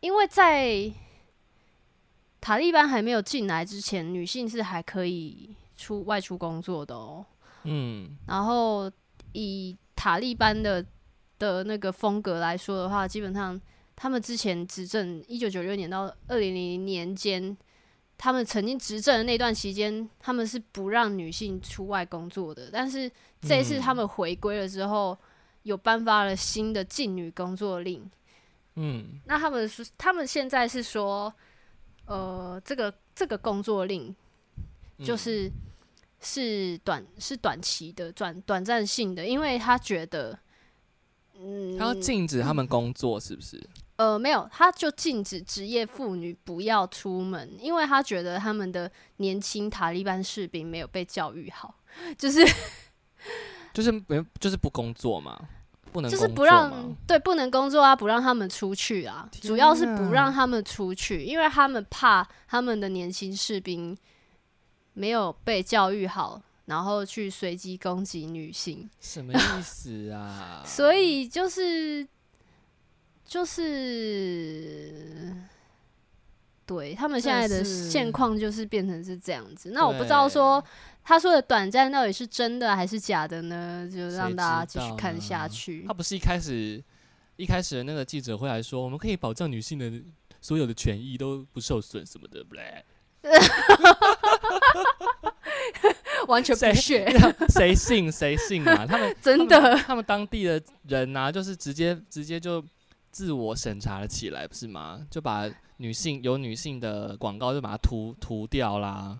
[0.00, 0.90] 因为在
[2.40, 7.24] 塔利班还没有进来之前，女性是还可以出外出工作的哦。
[7.64, 8.90] 嗯然后
[9.32, 10.84] 以塔利班的
[11.38, 13.60] 的那个风格来说的话，基本上
[13.94, 17.56] 他们之前执政一九九六年到二零零零年间，
[18.18, 22.68] 他们曾经执政的那段期间，他们是不让女性出外工作的。
[22.72, 25.16] 但是这一次他们回归了之后，
[25.62, 28.10] 有颁发了新的禁女工作令。
[28.74, 31.32] 嗯那他们是他们现在是说，
[32.06, 34.14] 呃，这个这个工作令
[34.98, 35.50] 嗯就是
[36.20, 40.36] 是短是短期的短短暂性的，因为他觉得，
[41.38, 43.64] 嗯，他要禁止他们工作是不是？
[43.98, 51.74] 呃没有，他就禁止职业妇女不要出门，因为他觉得他们的年轻塔利班士兵没有被教育好，
[52.16, 52.40] 就是
[53.74, 55.36] 就是没就是不工作嘛，
[55.90, 63.96] 不能就是不让嘛对不能工作啊，不让他们出去啊，天主要是不哪让他们出去，因为他们怕他们的年轻士兵
[64.94, 68.88] 没有被教育好，然后去随机攻击女性。
[69.00, 70.62] 什么意思啊？
[70.66, 72.06] 所以就是
[73.28, 75.34] 就是，
[76.64, 79.70] 对他们现在的现况就是变成是这样子。
[79.72, 80.64] 那我不知道说
[81.04, 83.86] 他说的短暂到底是真的还是假的呢？
[83.94, 85.92] 就让大家继续看下去他。
[85.92, 86.82] 不是一开始
[87.36, 89.92] 一开始的那个记者会来说，我们可以保障女性的
[90.40, 92.82] 所有的权益都不受损什么的，不嘞？
[96.26, 97.06] 完全不谁屑，
[97.52, 98.86] 谁信谁信啊？
[98.86, 99.76] 他们 真的。
[99.76, 102.64] 他们当地的人呐、就是直接直接就
[103.18, 105.04] 自我审查了起来，不是吗？
[105.10, 109.18] 就把女性有女性的广告就把它涂涂掉啦。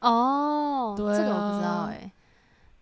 [0.00, 2.12] 哦，对这个我不知道啊哎、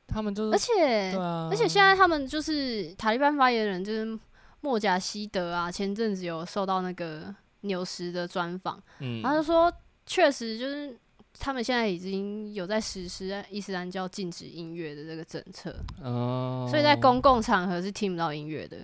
[0.09, 4.19] 他们就是而且、而且现在他们就是塔利班发言人，就是
[4.61, 9.73] 莫贾希德啊，前阵子有受到那个纽时的专访，嗯，他就说，
[10.05, 10.99] 确实就是
[11.39, 18.79] 他们现在已经有在实施伊斯兰教禁止音乐的这个政策，哦，所以在公共场合是听不到音乐的。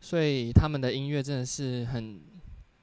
[0.00, 2.20] 所以他们的音乐真的是很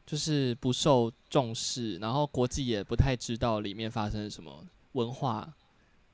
[0.05, 5.51] 就是不受重视，然后国际也不太知道里面发生了什么文化事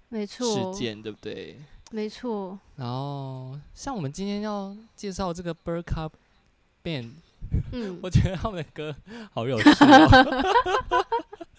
[0.09, 1.59] 没错事，件，对不对？
[1.91, 6.11] 没错，然后像我们今天要介绍这个 Bur Cup
[6.83, 7.11] Band，
[7.71, 8.95] 嗯，我觉得他们的歌
[9.31, 10.43] 好有趣、哦，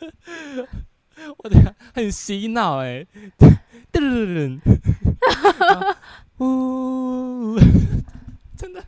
[1.39, 3.07] 我觉得很洗脑哎，
[3.93, 4.61] 噔噔噔
[5.61, 5.97] 噔，
[6.39, 7.57] 呜，
[8.57, 8.85] 真的，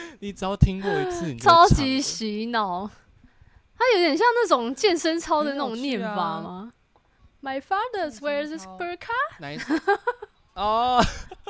[0.20, 2.88] 你只要听过一次，超级洗脑。
[3.76, 6.40] 它有点像那种健身操的那种念法啊。
[6.40, 6.72] 吗
[7.42, 9.08] ？My father 健身 wears 操 burqa，
[9.38, 9.58] 哪一
[10.54, 11.00] 哦，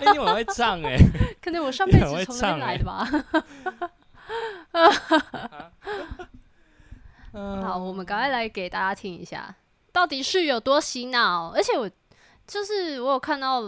[0.00, 0.96] 哎，你很会唱哎，
[1.42, 3.08] 可能我上辈子从那来的吧。
[7.32, 9.52] 嗯 好，我们赶快来给大家听一下，
[9.92, 11.50] 到底是有多洗脑。
[11.52, 11.90] 而且我
[12.46, 13.62] 就是我有看到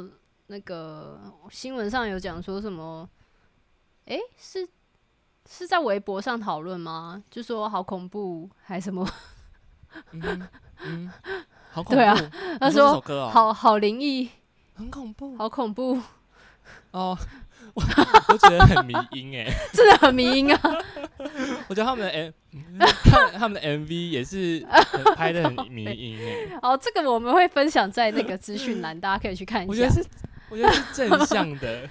[0.46, 1.20] 那个
[1.50, 3.08] 新闻上有讲说什么，
[4.06, 4.68] 诶，是
[5.48, 7.22] 是在微博上讨论吗？
[7.30, 9.08] 就说好恐怖，还什么？
[10.12, 10.48] 嗯
[10.82, 11.10] 嗯，
[11.72, 11.94] 好恐怖。
[11.96, 12.16] 对啊
[12.60, 14.28] 他说好好灵异，
[14.74, 16.00] 很恐怖好恐怖，
[16.92, 17.16] 哦，
[17.74, 17.82] 我
[18.28, 20.60] 我觉得很迷音哎， 真的很迷因啊！
[21.68, 22.32] 我觉得他们的 M，
[23.04, 29.70] 他他们的 MV 也是很拍的很迷音哎，哦，这个我们会分享在那个资讯栏，大家可以去看一下。
[29.70, 30.08] 我觉得是，
[30.50, 31.88] 我觉得是正向的，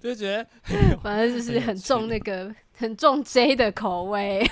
[0.00, 0.46] 就觉得
[1.02, 4.46] 反正就是很重那个很重 J 的口味。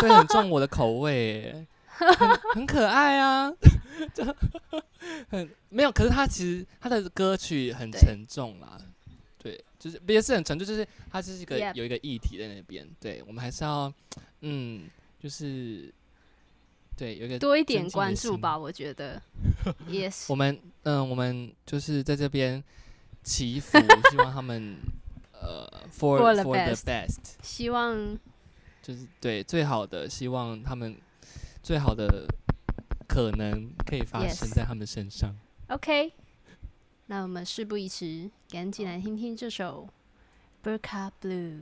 [0.00, 1.66] 对很重我的口味
[1.98, 3.52] 哎，很很可爱啊，
[4.14, 4.24] 就
[5.28, 8.78] 很没有，可是他其实他的歌曲很沉重啦。
[9.42, 12.86] 对，就是也是很沉重，就是他就是一个有一个议题在那边。
[13.00, 13.92] 对，我们还是要，
[14.40, 14.88] 嗯，
[15.22, 15.92] 就是
[16.96, 19.20] 对有一个多一点关注吧，我觉得。
[19.90, 22.62] Yes，我们嗯，我们就是在这边
[23.23, 23.77] 祈福，
[24.11, 24.77] 希望他们
[25.33, 28.17] 呃 for For the for the best best，希望
[28.81, 30.95] 就是对最好的，希望他们
[31.63, 32.27] 最好的
[33.07, 35.35] 可能可以发 Yes 生在他们身上。
[35.69, 36.13] OK。
[37.07, 39.87] 那我们事不宜迟，赶紧来听听这首《
[40.67, 41.61] Burka Blue》。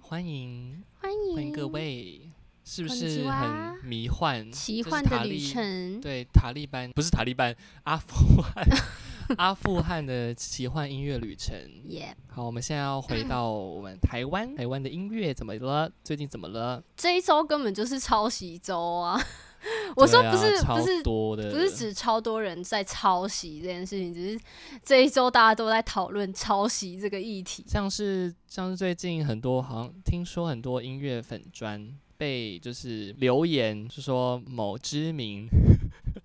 [0.00, 2.30] 欢迎欢迎欢迎各位，
[2.64, 4.50] 是不こんに是ちは很迷幻？
[4.50, 6.00] 奇就是幻的旅塔利程。
[6.00, 8.66] 对，塔利班不是塔利班，阿富汗
[9.37, 11.55] 阿富汗的奇幻音乐旅程。
[11.89, 15.91] 耶好，我们现在要回到我们台湾， 台湾的音乐怎么了？
[16.03, 16.83] 最近怎么了？
[16.95, 19.19] 这一周根本就是抄袭周啊！
[19.95, 24.39] 我说不是、不是多的，不是指超多人在抄袭这件事情，只是
[24.83, 27.63] 这一周大家都在讨论抄袭这个议题。
[27.67, 35.70] 像是像是最近很多好像听说很多音乐粉专被就是留言，是说某知名某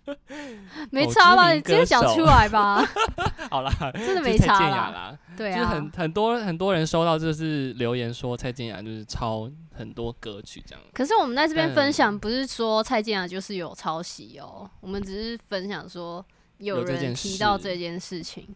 [0.90, 1.52] 没差吧？
[1.52, 2.84] 你直接讲出来吧。
[3.50, 4.90] 好啦， 真的没差啦。
[4.90, 10.82] 啦，对就是很啊，很多很多人收到就是留言说蔡健雅就是抄很多歌曲这样。
[10.92, 16.24] 可是我们在这边分嗯享，不是说蔡健雅就是有抄袭哦，我们只是分享说
[16.58, 18.46] 有人提到事这件事情。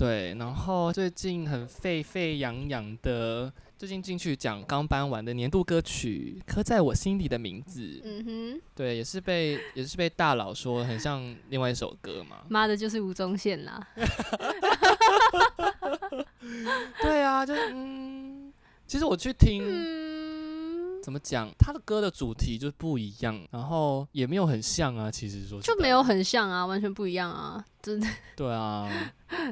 [0.00, 12.38] 对，然后最近很沸沸扬扬的，最近进去奖刚颁完的年度歌曲《刻在我心底的名字》，嗯哼，对，也是被也是被大佬说很像另外一首歌嘛。
[12.48, 13.86] 妈的，就是吴宗宪啦。
[17.02, 18.50] 对啊，就是嗯，
[18.86, 20.19] 其实我去听，嗯，
[21.10, 25.10] 怎么讲，他的歌的主题就不一样，然后也没有很像啊。
[25.10, 28.06] 其实说就没有很像啊，完全不一样啊，真的。
[28.36, 28.88] 对啊，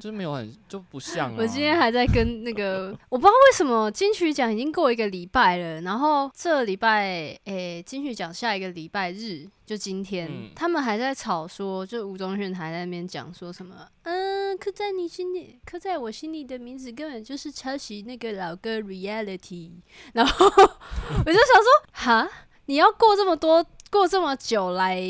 [0.00, 1.34] 就是没有很就不像啊。
[1.36, 14.14] 我今天还在跟那个，我不知道为什么金曲奖已经过一个礼拜了，然后这礼拜，诶、金曲奖下一个礼拜日就今天，嗯他们还在吵说，就吴宗宪还在那边讲说什么，嗯，
[14.56, 19.72] 刻在你心里，刻在我心里的名字根本就是抄袭那个老歌 Reality，
[20.14, 22.30] 然后我就想说，哈，
[22.66, 25.00] 你要过这么多，过这么久来，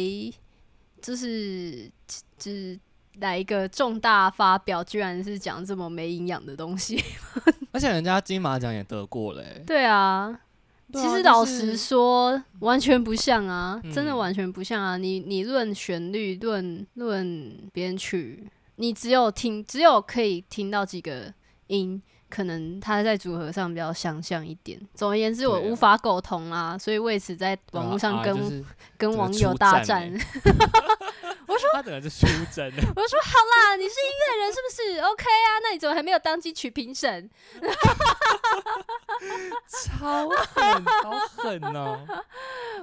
[1.02, 1.90] 就是
[2.38, 2.78] 只。
[3.20, 7.02] 来一个重大发表，居然是讲这么没营养的东西。
[7.72, 10.38] 而且人家金马奖也得过嘞、对啊，
[10.92, 14.96] 对啊其实老实说，完全不像啊，真的嗯完全不像啊。
[14.96, 18.48] 你你论旋律，论论编曲，
[18.80, 21.32] 你只有听，只有可以听到几个
[21.66, 24.80] 音，可能它在组合上比较相像一点。
[24.94, 28.64] 总而言之，我无法沟通啊，所以为此在网络上跟、啊就是
[28.96, 30.08] 跟网友大出战
[31.48, 37.28] 我说他整个是出征的， 我说好啦，你是音乐人是不是？OK 啊，那你怎么还没有当机取评审？
[39.66, 42.06] 超狠，好狠哦、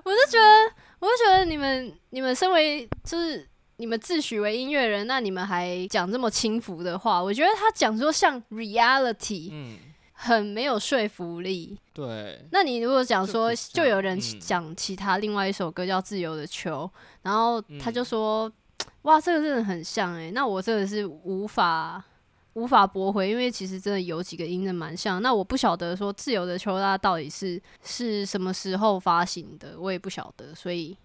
[0.04, 9.78] 我就觉得，我就觉得你们你们身为就是你们自诩为音乐人，那你们还讲这么轻浮的话，我觉得他讲说像 reality 嗯，
[10.14, 11.78] 很没有说服力。
[11.94, 16.90] 对，那你如果讲说，就就有人嗯讲其他另外一首歌叫《自由的球》，
[17.22, 18.52] 然后他就嗯说，
[19.04, 22.04] 哇，这个真的很像诶、那我真的是无法。
[22.54, 25.22] 无法驳回，因为其实真的有几个音的蛮像。
[25.22, 30.98] 那我不晓得说《自由的球》它到底是是什么时候发行的，我也不晓得，所以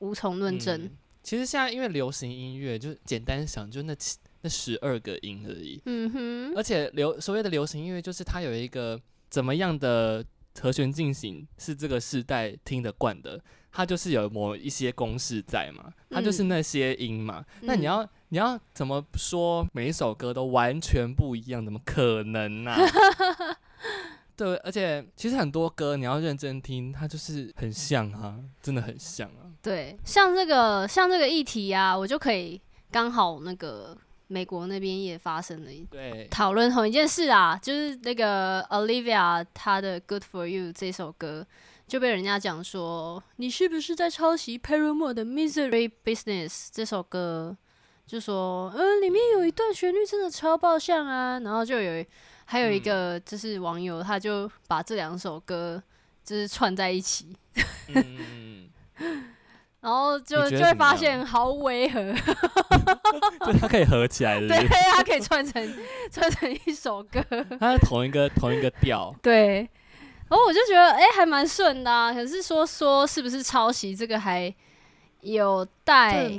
[0.00, 0.82] 无从论证。
[0.82, 0.90] 嗯
[1.26, 5.82] 其实现在因为流行音乐，就简单想，就那七那十二个音而已。
[5.84, 8.96] 嗯哼，而且流所谓的流行音乐，就是它有一个
[9.28, 10.24] 怎么样的
[10.60, 17.44] 和弦进行是这个世代听得惯的，它就是有某一些公式在嘛，它就是嗯那些音嘛。
[17.62, 21.64] 那你嗯要你要怎么说每一首歌都完全不一样？
[21.64, 22.72] 怎么可能呢、
[24.36, 29.45] 对，而且其实很多歌你要认真听，它就是很像啊，真的很像啊。
[29.66, 32.60] 对，像这个像这个议题啊，我就可以
[32.92, 33.98] 刚好那个
[34.28, 41.44] 美国那边也发生了一对，讨论同一件事啊，就是那个 Olivia 她的《Good for You》这首歌
[41.88, 47.56] 就被人家讲说，你是不是在抄袭 Paramore 的《Misery Business》这首歌？
[48.06, 52.04] 就说，嗯、里面有一段旋律真的超爆像啊，然后就有
[52.44, 55.82] 还有一嗯个就是网友，他就把这两首歌
[56.24, 57.36] 就是串在一起，
[57.88, 58.68] 嗯，
[59.86, 62.12] 然后就就会发现好违和，
[63.46, 65.74] 就它可以合起来的， 对，它可以串成
[66.10, 67.22] 串成一首歌，
[67.60, 69.14] 它是同一个同一个调。
[69.22, 69.58] 对，
[70.28, 72.12] 然后我就觉得，哎、还蛮顺的啊。
[72.12, 74.52] 可是说说是不是抄袭，这个还
[75.20, 76.32] 有待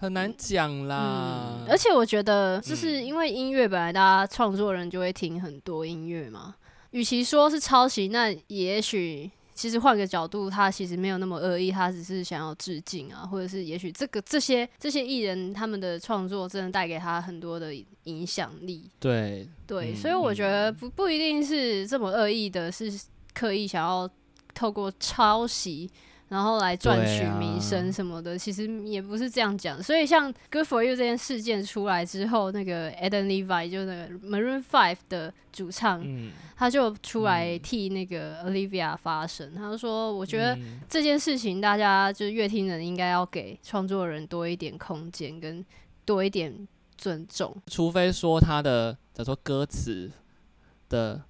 [0.00, 1.58] 很难讲啦。
[1.60, 3.04] 嗯，，而且我觉得，就是嗯。
[3.04, 6.54] 因为音乐本来大家创作人就会听很多音乐嘛，
[6.92, 20.88] 与其说是抄袭，那也许其实换个角度，他其实没有那么恶意，他只是想要致敬啊，或者是也许这个这些这些艺人他们的创作真的带给他很多的影响力，对，对，嗯所以我觉得不。
[20.98, 22.92] 不一定是这么恶意的，是
[23.32, 24.08] 刻意想要
[24.52, 25.88] 透过抄袭，
[26.28, 29.82] 然后来赚取名声什么的，其实也不是这样讲。
[29.82, 45.64] 所以像《Good for You》这件事件出来之后，那个 Adam Levine 就那个 Maroon Five 的主唱，嗯，他就出来嗯替那个 Olivia 发声，他就说：“我觉得嗯这件事情，大家就是乐听人应该要给创作人多一点空间，跟
[46.04, 47.56] 多一点尊重。
[47.68, 50.10] 除非说他的假如说歌词
[50.88, 51.22] 的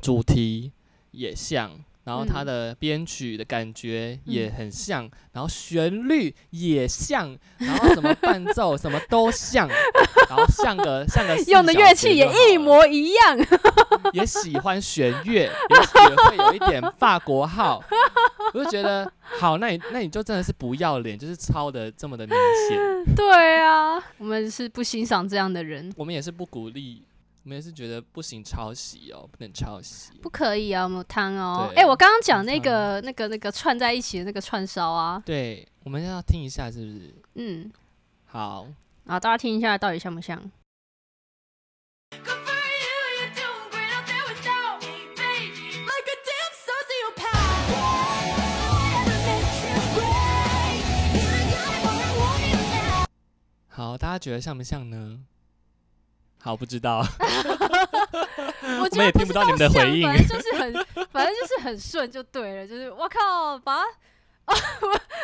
[0.00, 0.72] 主题
[1.10, 1.72] 也像，
[2.06, 2.46] 然后他嗯。
[2.46, 9.66] 的编曲的感觉也很像，然后旋律也像，然后什么伴奏 什么都像，
[10.28, 13.36] 然后像个像个用的乐器也一模一样，
[14.14, 17.82] 也喜欢弦乐，也也会有一点法国号，
[18.54, 22.36] 我就觉得好，那你那你就真的是不要脸，就是抄的这么的明
[22.68, 23.14] 显。
[23.16, 27.02] 对啊，我们是不欣赏这样的人，我们也是不鼓励，
[27.46, 31.70] 我们是觉得不行抄袭哦，不能抄袭，不可以啊，母汤哦！
[31.76, 35.22] 哎，我刚刚讲那个、那个、那个串在一起的那个串烧啊。
[35.24, 37.14] 对，我们要听一下，是不是？
[37.34, 37.70] 嗯，
[38.24, 38.66] 好，
[39.06, 40.50] 好，大家听一下，到底像不像？
[53.68, 55.20] 好，大家觉得像不像呢？
[56.46, 57.04] 好，不知道。
[58.80, 60.72] 我觉得听不到你们的回应反正就是很，
[61.10, 62.64] 反正就是很顺就对了。
[62.68, 63.84] 就是我靠，把它，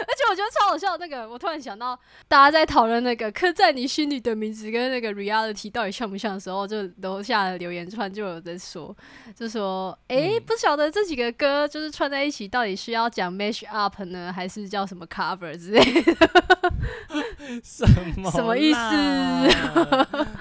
[0.04, 0.96] 而且我觉得超好笑。
[0.96, 1.98] 那个我突然想到，
[2.28, 8.94] 大家在讨论那个刻在你心里的名字跟那个 reality 到底像不像的时候，就楼下的留言串就有在说，
[9.36, 16.28] 就说，诶，嗯不晓得这几个歌就是串在一起，到底是要讲 mash up 呢，还是叫什么 cover 之类的？
[17.62, 18.30] 什么？
[18.30, 18.78] 什么意思？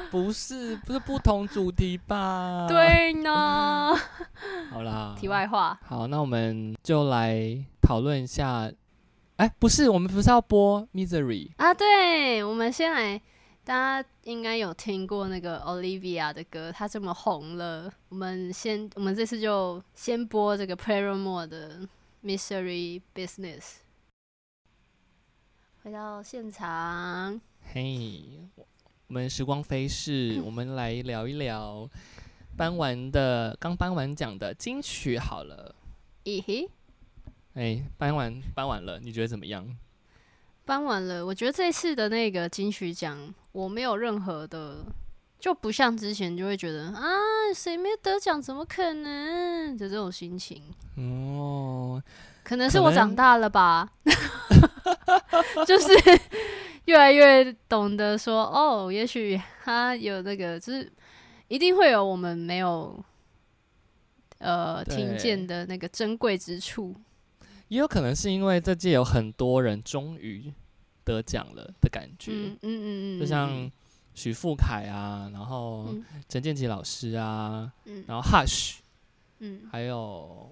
[0.09, 3.95] 不是，不是不同主题吧？，对呢。
[4.71, 5.15] 好啦。
[5.19, 8.71] 题外话，好，那我们就来讨论一下。
[9.37, 11.49] 哎、不是，我们不是要播《Misery》？
[11.57, 13.19] 啊，对，我们先来，
[13.63, 13.73] 大
[14.03, 21.87] 家应该有听过那个 Olivia 的歌，她这么红了，我们先，我们这次就先播这个 Paramore 的
[22.23, 23.77] Mystery Business。
[25.83, 27.41] 回到现场，
[27.73, 28.47] 嘿，
[29.07, 31.89] 我们时光飞逝， 我们来聊一聊
[32.55, 35.73] 颁完的刚颁完奖的金曲好了。
[36.25, 36.69] 咦嘿，
[37.53, 39.67] 哎、颁完颁完了，你觉得怎么样？
[40.63, 44.85] 颁完了，我觉得这次的那个金曲奖，我没有任何的，
[45.39, 47.03] 就不像之前就会觉得啊，
[47.53, 50.63] 谁没得奖，怎么可能的这种心情。
[50.95, 52.01] 哦，
[52.43, 53.91] 可能是我长大了吧，
[55.67, 55.87] 就是
[56.85, 60.89] 越来越懂得说，哦，也许他有那个，就是
[61.49, 63.03] 一定会有我们没有
[64.37, 66.95] 呃听见的那个珍贵之处。
[67.71, 70.51] 也有可能是因为这届有很多人终于
[71.05, 73.71] 得奖了的感觉，嗯嗯嗯嗯，就像
[74.13, 76.03] 许富凯啊，然后嗯。
[76.27, 78.03] 陈建奇老师啊，嗯。
[78.07, 78.79] 然后 Hush，
[79.39, 79.61] 嗯。
[79.71, 80.51] 还有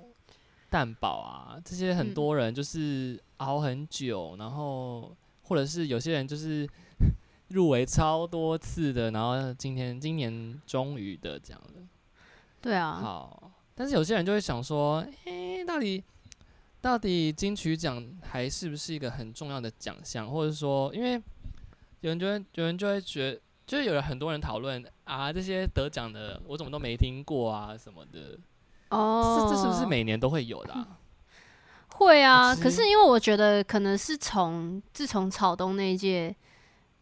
[0.70, 5.14] 蛋宝啊，这些很嗯多人就是熬很久，然后
[5.44, 6.66] 或者是有些人就是
[7.52, 11.82] 入围超多次的，然后今天今年终于得奖了。
[12.62, 16.02] 对啊，好，但是有些人就会想说，诶、到底
[16.82, 21.22] 到底金曲奖还是不是一个很重要的奖项，或者说，因为
[22.02, 28.40] 有人就会有人就会觉得，就是有人很多人讨论啊，这些得奖的我怎么都没听过啊什么的，
[28.90, 30.98] 哦，这这是不是每年都会有的、啊？
[31.96, 32.56] 会啊？
[32.56, 36.34] 可是因为我觉得可能是从自从草东那一届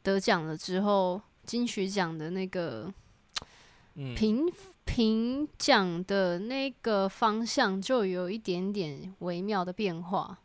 [0.02, 2.92] 得奖了之后，金曲奖的那个
[3.94, 4.16] 嗯，
[4.88, 10.40] 评评奖的那个方向就有一点点微妙的变化。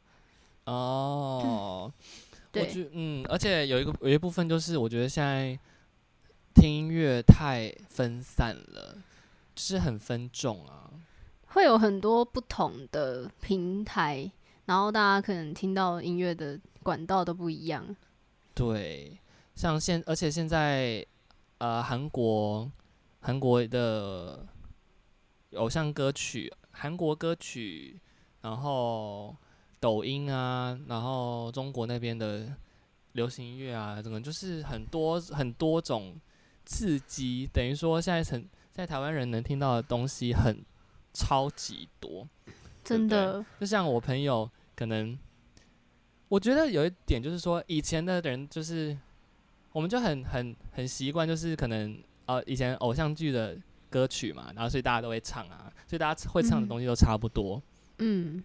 [0.65, 1.93] 哦，我
[2.53, 5.59] 对，觉嗯，而且有一个有一部分就是，我觉得现在
[6.55, 8.99] 听音乐太分散了，
[9.55, 10.91] 就是很分众啊。
[11.47, 14.31] 会有很多不同的平台，
[14.67, 17.97] 然后大家可能听到音乐的管道都不一样。
[18.55, 19.19] 对，
[19.55, 21.05] 像现而且现在
[21.59, 22.71] 呃，韩国
[23.23, 24.47] 韩国的
[25.55, 27.99] 偶像歌曲、韩国歌曲，
[28.43, 29.35] 然后
[29.81, 32.55] 抖音啊，然后中国那边的
[33.13, 36.15] 流行音乐啊，整个就是很多很多种
[36.67, 40.65] 刺激，等于说现在成在台湾人能听到的东西很
[41.13, 42.29] 超级多。
[42.83, 45.17] 真的，就像我朋友，可能
[46.29, 48.99] 我觉得有一点就是说，以前的人就是，
[49.71, 53.57] 我们就很很很习惯，就是可能呃以前偶像剧的
[53.91, 56.69] 歌曲嘛，然后所以大家都会唱啊，所以大家会唱的嗯。
[56.69, 57.61] 东西都差不多。
[57.99, 58.43] 嗯，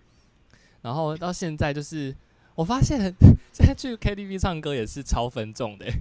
[0.82, 2.16] 然后到现在就是，
[2.56, 3.00] 我发现
[3.54, 5.86] 现在去 KTV 唱歌也是超分众的。
[5.86, 5.94] 欸、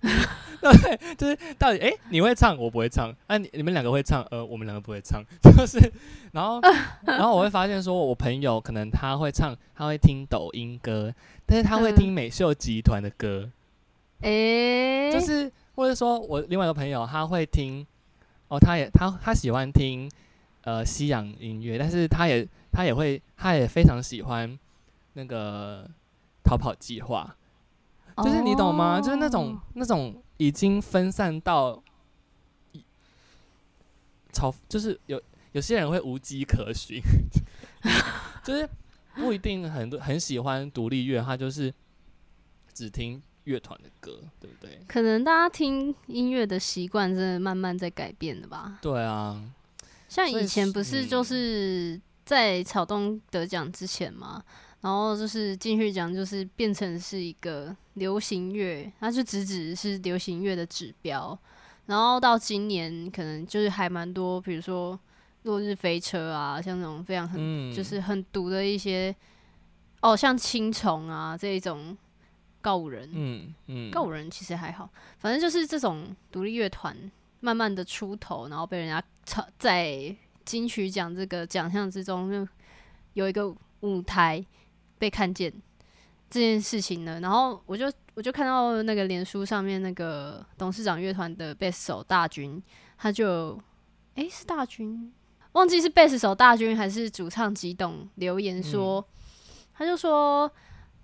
[0.62, 5.22] 对，就是到底哎、诶你会唱，我不会唱，啊你你们两个会唱，呃我们两个不会唱，
[5.56, 5.78] 就是
[6.32, 6.58] 然后
[7.04, 11.12] 然后我会发现说，我朋友可能他会唱，他会听抖音歌，
[11.46, 11.96] 但是他会嗯。
[11.96, 13.50] 听美秀集团的歌，
[14.22, 17.86] 诶、就是或者说我另外一个朋友他会听，
[18.48, 20.10] 哦他也他他喜欢听
[20.62, 24.58] 呃西洋音乐，但是他也他也会他也非常喜欢
[25.14, 25.88] 那个
[26.42, 27.36] 逃跑计划。
[28.22, 29.00] 就是你懂吗？
[29.00, 31.82] 就是那种哦那种已经分散到
[32.72, 32.84] 一
[34.30, 35.18] 超，就是有
[35.52, 37.00] 有些人会无迹可寻，
[38.44, 38.68] 就是
[39.14, 41.72] 不一定很多很喜欢独立乐，他就是
[42.74, 44.80] 只听乐团的歌，对不对？
[44.86, 48.78] 可能大家听音乐的习惯真的慢慢在改变的吧。
[48.80, 49.42] 对啊，
[50.08, 54.40] 像以前不是就嗯是在草东得奖之前嘛，
[54.82, 61.36] 然后就是金曲奖就是变成是一个流行乐，它就只只是流行乐的指标。
[61.86, 64.96] 然后到今年可能就是还蛮多，比如说
[65.42, 69.12] 落日飞车啊，像那种非常很、嗯，就是很毒的一些，
[70.00, 71.96] 哦，像青虫啊这一种
[72.60, 74.88] 告五人，嗯嗯，告五人其实还好，
[75.18, 76.94] 反正就是这种独立乐团
[77.40, 82.46] 慢慢的出头，然后被人家超在金曲奖这个奖项之中就
[83.14, 84.44] 有一个舞台
[84.98, 85.50] 被看见
[86.28, 92.62] 这件事情呢，然后我就我就看到那个脸书上面那个董事长乐团的贝斯手大军，
[92.98, 93.58] 他就
[94.16, 95.10] 诶、是大军，
[95.52, 99.02] 忘记是贝斯手大军还是主唱吉董留言说，
[99.72, 100.50] 他就说。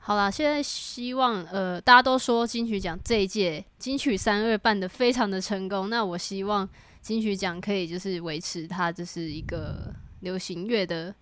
[0.06, 6.68] 好啦，现在希望呃，大家都说金曲奖这一届金曲三二办的非常的成功，那我希望
[7.00, 11.12] 金曲奖可以就是维持它就是一个流行乐的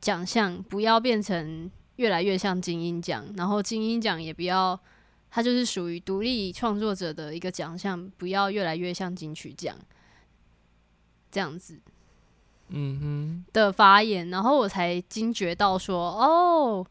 [0.00, 4.78] 奖项，不要变成越来越像金鹰奖，然后金鹰奖也不要，
[5.28, 9.76] 它就是属于独立创作者的一个奖项，不要越来越像金曲奖
[11.32, 11.80] 这样子。
[12.68, 16.86] 嗯哼的发言，然后我才惊觉到说，哦，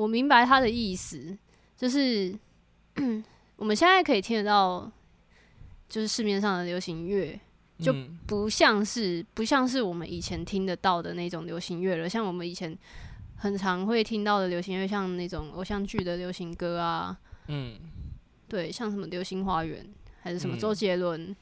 [0.00, 1.36] 我明白他的意思，
[1.76, 2.34] 就是
[3.56, 4.90] 我们现在可以听得到，
[5.90, 7.38] 就是市面上的流行乐，
[7.78, 8.16] 就嗯。
[8.26, 12.74] 不像是不像是我们以前听得到的那种流行乐了，像我们以前
[13.36, 17.76] 很常会听到的流行乐，像那种偶像剧的流行歌啊，嗯。
[18.48, 19.84] 对，像什么《流星花园》
[20.22, 21.36] 还是什么嗯周杰伦、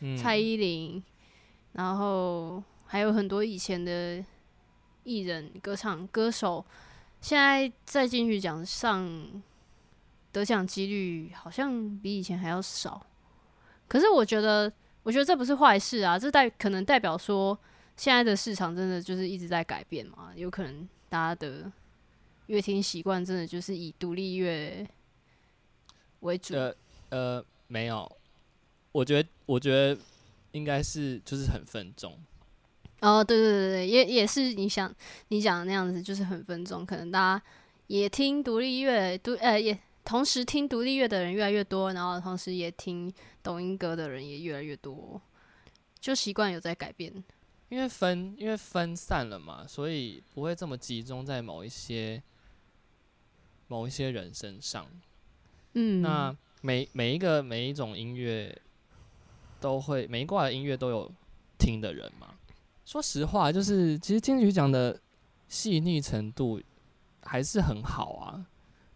[0.00, 1.02] 嗯，蔡依林，
[1.72, 4.24] 然后还有很多以前的
[5.04, 6.64] 艺人、歌唱歌手，
[7.20, 9.42] 现在在金曲奖上
[10.32, 13.04] 得奖几率好像比以前还要少。
[13.86, 17.58] 可是我觉得，我觉得这不是坏事啊，这代可能代表说
[17.96, 21.70] 现在的市场真的就是一直在改变嘛，有可能大家的
[22.46, 24.86] 乐听习惯真的就是以独立乐
[26.20, 26.54] 为主。
[26.54, 26.74] 呃
[27.10, 28.10] 呃没有，
[28.92, 29.98] 我觉得我觉得
[30.52, 32.16] 应该是就是很分众，
[33.00, 34.92] 哦，对对对对，也也是你想
[35.28, 37.44] 你讲的那样子，就是很分众，可能大家
[37.86, 45.20] 也听独立乐，独呃也同时听独立乐的人越来越多，然后同时也听抖音歌的人也越来越多，
[46.00, 47.12] 就习惯有在改变。
[47.68, 52.22] 因为分因为分散了嘛，所以不会这么集中在某一些
[53.66, 54.86] 某一些人身上。
[55.74, 58.58] 嗯，那每每一个每一种音乐
[59.60, 61.12] 都会每一挂的音乐都有
[61.58, 62.34] 听的人嘛。
[62.88, 64.98] 说实话，就是其实金曲奖的
[65.46, 66.58] 细腻程度
[67.22, 68.46] 还是很好啊，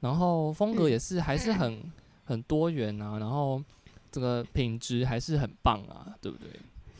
[0.00, 1.92] 然后风格也是还是很、
[2.24, 3.62] 很多元啊，然后
[4.10, 6.48] 这个品质还是很棒啊，对不对？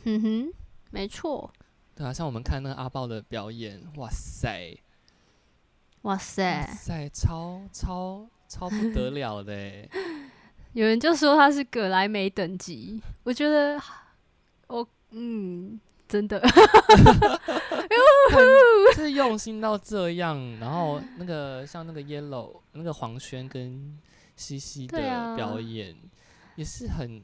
[0.03, 0.53] 嗯哼，
[0.91, 1.51] 没错。
[1.95, 4.77] 对啊，像我们看那个阿豹的表演，哇塞，
[6.03, 9.89] 哇塞哇塞，超超超不得 了的欸
[10.73, 13.81] 有人就说他是葛莱美等级，我觉得
[16.13, 16.39] 真的，
[18.93, 23.97] 是用心到这样，然后那个像那个 Yellow 那个黄轩跟
[24.35, 25.95] 西西的表演，
[26.55, 27.19] 也是很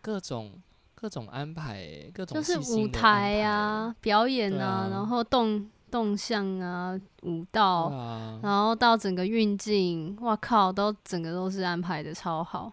[0.00, 0.60] 各种
[0.96, 12.72] 各种安排欸，各种就是舞台啊、表演对啊然后动动向啊、舞蹈，啊，然后到整个运镜，哇靠，都整个都是安排的超好。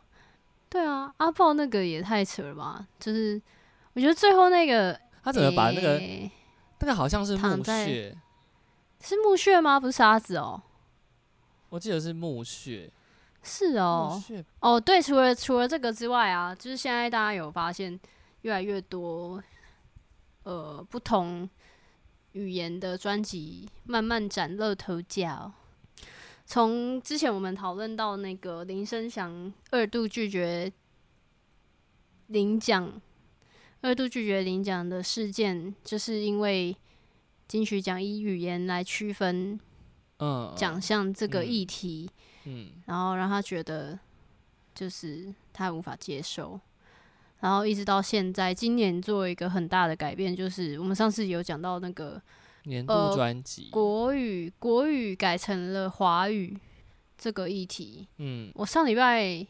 [0.68, 2.88] 对啊，阿豹那个也太扯了吧！
[3.00, 3.40] 就是
[3.94, 6.32] 我觉得最后那个他怎么把那个、诶
[6.80, 8.18] 那个好像是墓穴，
[9.00, 9.80] 是墓穴吗？
[9.80, 10.62] 不是沙子哦，
[11.70, 12.92] 我记得是墓穴，
[13.44, 18.00] 是哦，穴哦对，除了除了这个之外啊，就是现在大家有发现
[18.42, 19.42] 越来越多
[20.44, 21.48] 呃不同
[22.32, 25.52] 语言的专辑慢慢崭露头角。
[26.46, 30.72] 从之前我们讨论到那个林声祥二度拒绝
[32.28, 32.92] 领奖，
[33.82, 36.76] 二度拒绝领奖的事件，就是因为
[37.48, 39.60] 金曲奖以语言来区分
[40.20, 42.10] 嗯奖项这个嗯议题，
[42.46, 42.70] 嗯。
[42.86, 43.98] 然后让他觉得
[44.74, 46.60] 就是他无法接受，
[47.40, 52.22] 然后一直到现在，今年做一个很大的改变，就是我们上次有讲到那个
[52.66, 56.56] 年度呃专辑，国语国语改成了华语
[57.18, 58.08] 这个议题。
[58.18, 58.52] 嗯。
[58.54, 59.46] 我上礼拜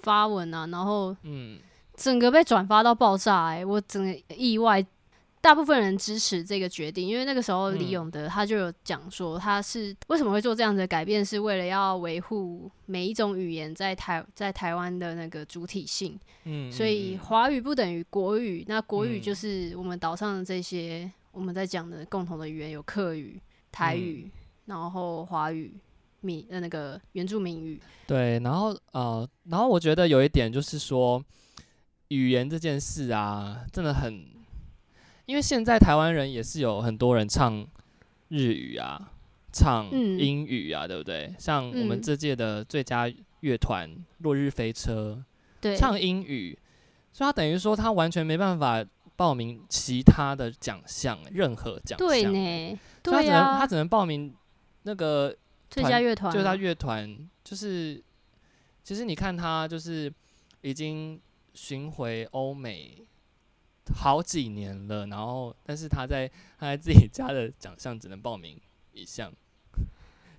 [0.00, 1.58] 发文啊，然后嗯
[1.96, 4.84] 整个被转发到爆炸、欸，我整个意外。
[5.40, 16.18] 大部分人支持这个决定，因为那个时候李嗯永德他就有讲说，他是为什么会做这样的改变，是为了要维护每一种语言在台在台湾的那个主体性。
[16.44, 23.38] 嗯，所以嗯华语不等于国语，那国语嗯就是我们岛上的这些我们在讲的共同的语言，有客语、
[23.70, 24.30] 台语，
[24.64, 25.74] 然后华语、
[26.22, 27.78] 闽呃那个原住民语。
[28.06, 31.22] 对，然后呃，然后我觉得有一点就是说，
[32.08, 34.26] 语言这件事啊，真的很，
[35.26, 37.66] 因为现在台湾人也是有很多人唱
[38.28, 39.12] 日语啊，
[39.52, 40.18] 唱嗯。
[40.18, 41.34] 英语啊，对不对？
[41.38, 42.02] 像我们嗯。
[42.02, 43.88] 这届的最佳乐团
[44.18, 45.18] 《落日飞车》
[45.60, 46.58] 对，唱英语，
[47.12, 48.84] 所以他等于说他完全没办法
[49.16, 54.34] 报名其他的奖项，任何奖项，对呢，所以他只能他，只能报名
[54.82, 55.34] 那个
[55.70, 56.30] 最团佳乐团。
[56.30, 58.02] 啊，就是他乐团，就是
[58.82, 60.12] 其实你看他就是
[60.62, 61.18] 已经
[61.54, 63.06] 巡回欧美
[63.94, 68.60] 好几年了，然后但是他在他在自己家的奖项只能报名
[68.92, 69.32] 一项。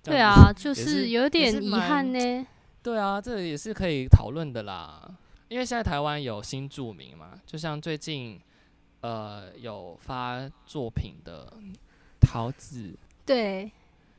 [0.02, 2.46] 对啊，就是有点遗憾呢。
[2.82, 5.16] 对啊，这也是可以讨论的啦。
[5.48, 8.40] 因为现在台湾有新著名嘛，就像最近
[9.00, 11.52] 呃有发作品的
[12.20, 13.70] 桃子，对，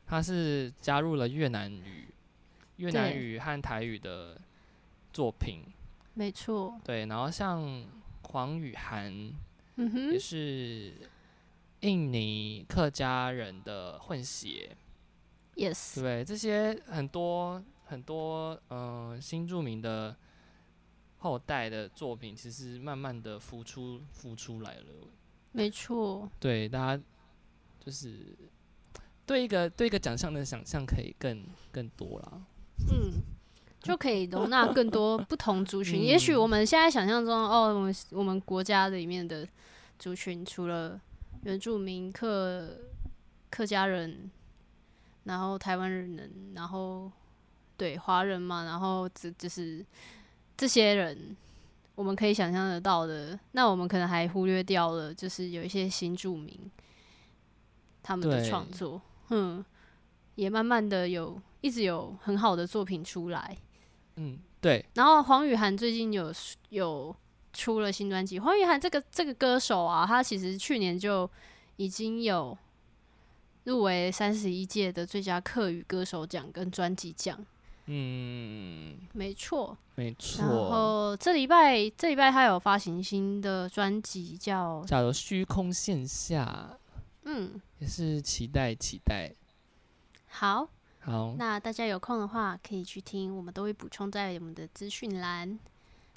[0.06, 2.08] 他是加入了越南语、
[2.76, 4.38] 越南语和台语的
[5.12, 5.62] 作品，
[6.18, 7.86] 没错，对，然后像
[8.22, 9.12] 黄雨涵
[9.76, 10.92] 嗯哼也，是
[11.82, 14.76] 印尼客家人的混血，
[15.54, 16.24] 对 yes，对？
[16.24, 20.16] 这些很多很多嗯、呃新著名的
[21.18, 25.08] 后代的作品，其实慢慢的浮出浮出来了。
[25.52, 27.02] 没错，对，大家
[27.78, 28.36] 就是
[29.24, 32.42] 对一个对一个奖项的想象可以更更多啦。
[32.90, 33.12] 嗯，
[33.80, 36.00] 就可以容纳更多不同族群。
[36.04, 39.46] 也许嗯我们现在想象中，哦，我们我们国家里面的
[39.98, 41.00] 族群，除了
[41.44, 42.78] 原住民、客
[43.50, 44.30] 客家人，
[45.24, 47.10] 然后台湾人，然后
[47.76, 49.84] 对华人嘛，然后这就是
[50.56, 51.36] 这些人。
[51.94, 56.56] 我们可以想象得到的，那我们可能还忽略掉了，就是有一些新住民
[58.04, 59.64] 他们的创作，嗯，
[60.36, 63.56] 也慢慢的有一直有很好的作品出来。
[64.20, 66.34] 嗯，对，然后黄雨涵最近有
[66.70, 67.14] 有
[67.52, 68.40] 出了新专辑。
[68.40, 71.30] 黄雨涵这个这个歌手啊，他其实去年就
[71.76, 72.56] 已经有
[73.62, 77.38] 入围三十一届的最佳客语歌手奖跟专辑奖。
[77.86, 79.78] 嗯，没错。
[79.94, 86.76] 没错然，后这礼拜这礼拜他有发行新的专辑，叫假如虚空线下，
[87.24, 89.32] 嗯也是期待期待。
[90.28, 90.68] 好。
[91.08, 95.58] 好，那大家有空的话可以去听，我们都会补充在我们的资讯栏。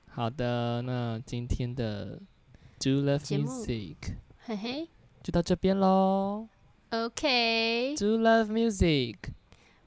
[0.10, 2.20] 好的，那今天的
[2.78, 3.96] Do Love Music
[4.46, 4.90] 嘿嘿
[5.24, 6.50] 就到这边喽。
[6.90, 9.16] ，OK，Do Love Music，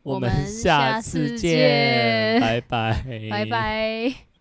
[0.02, 3.44] 我们们下次见拜拜，拜。
[3.44, 4.33] 拜。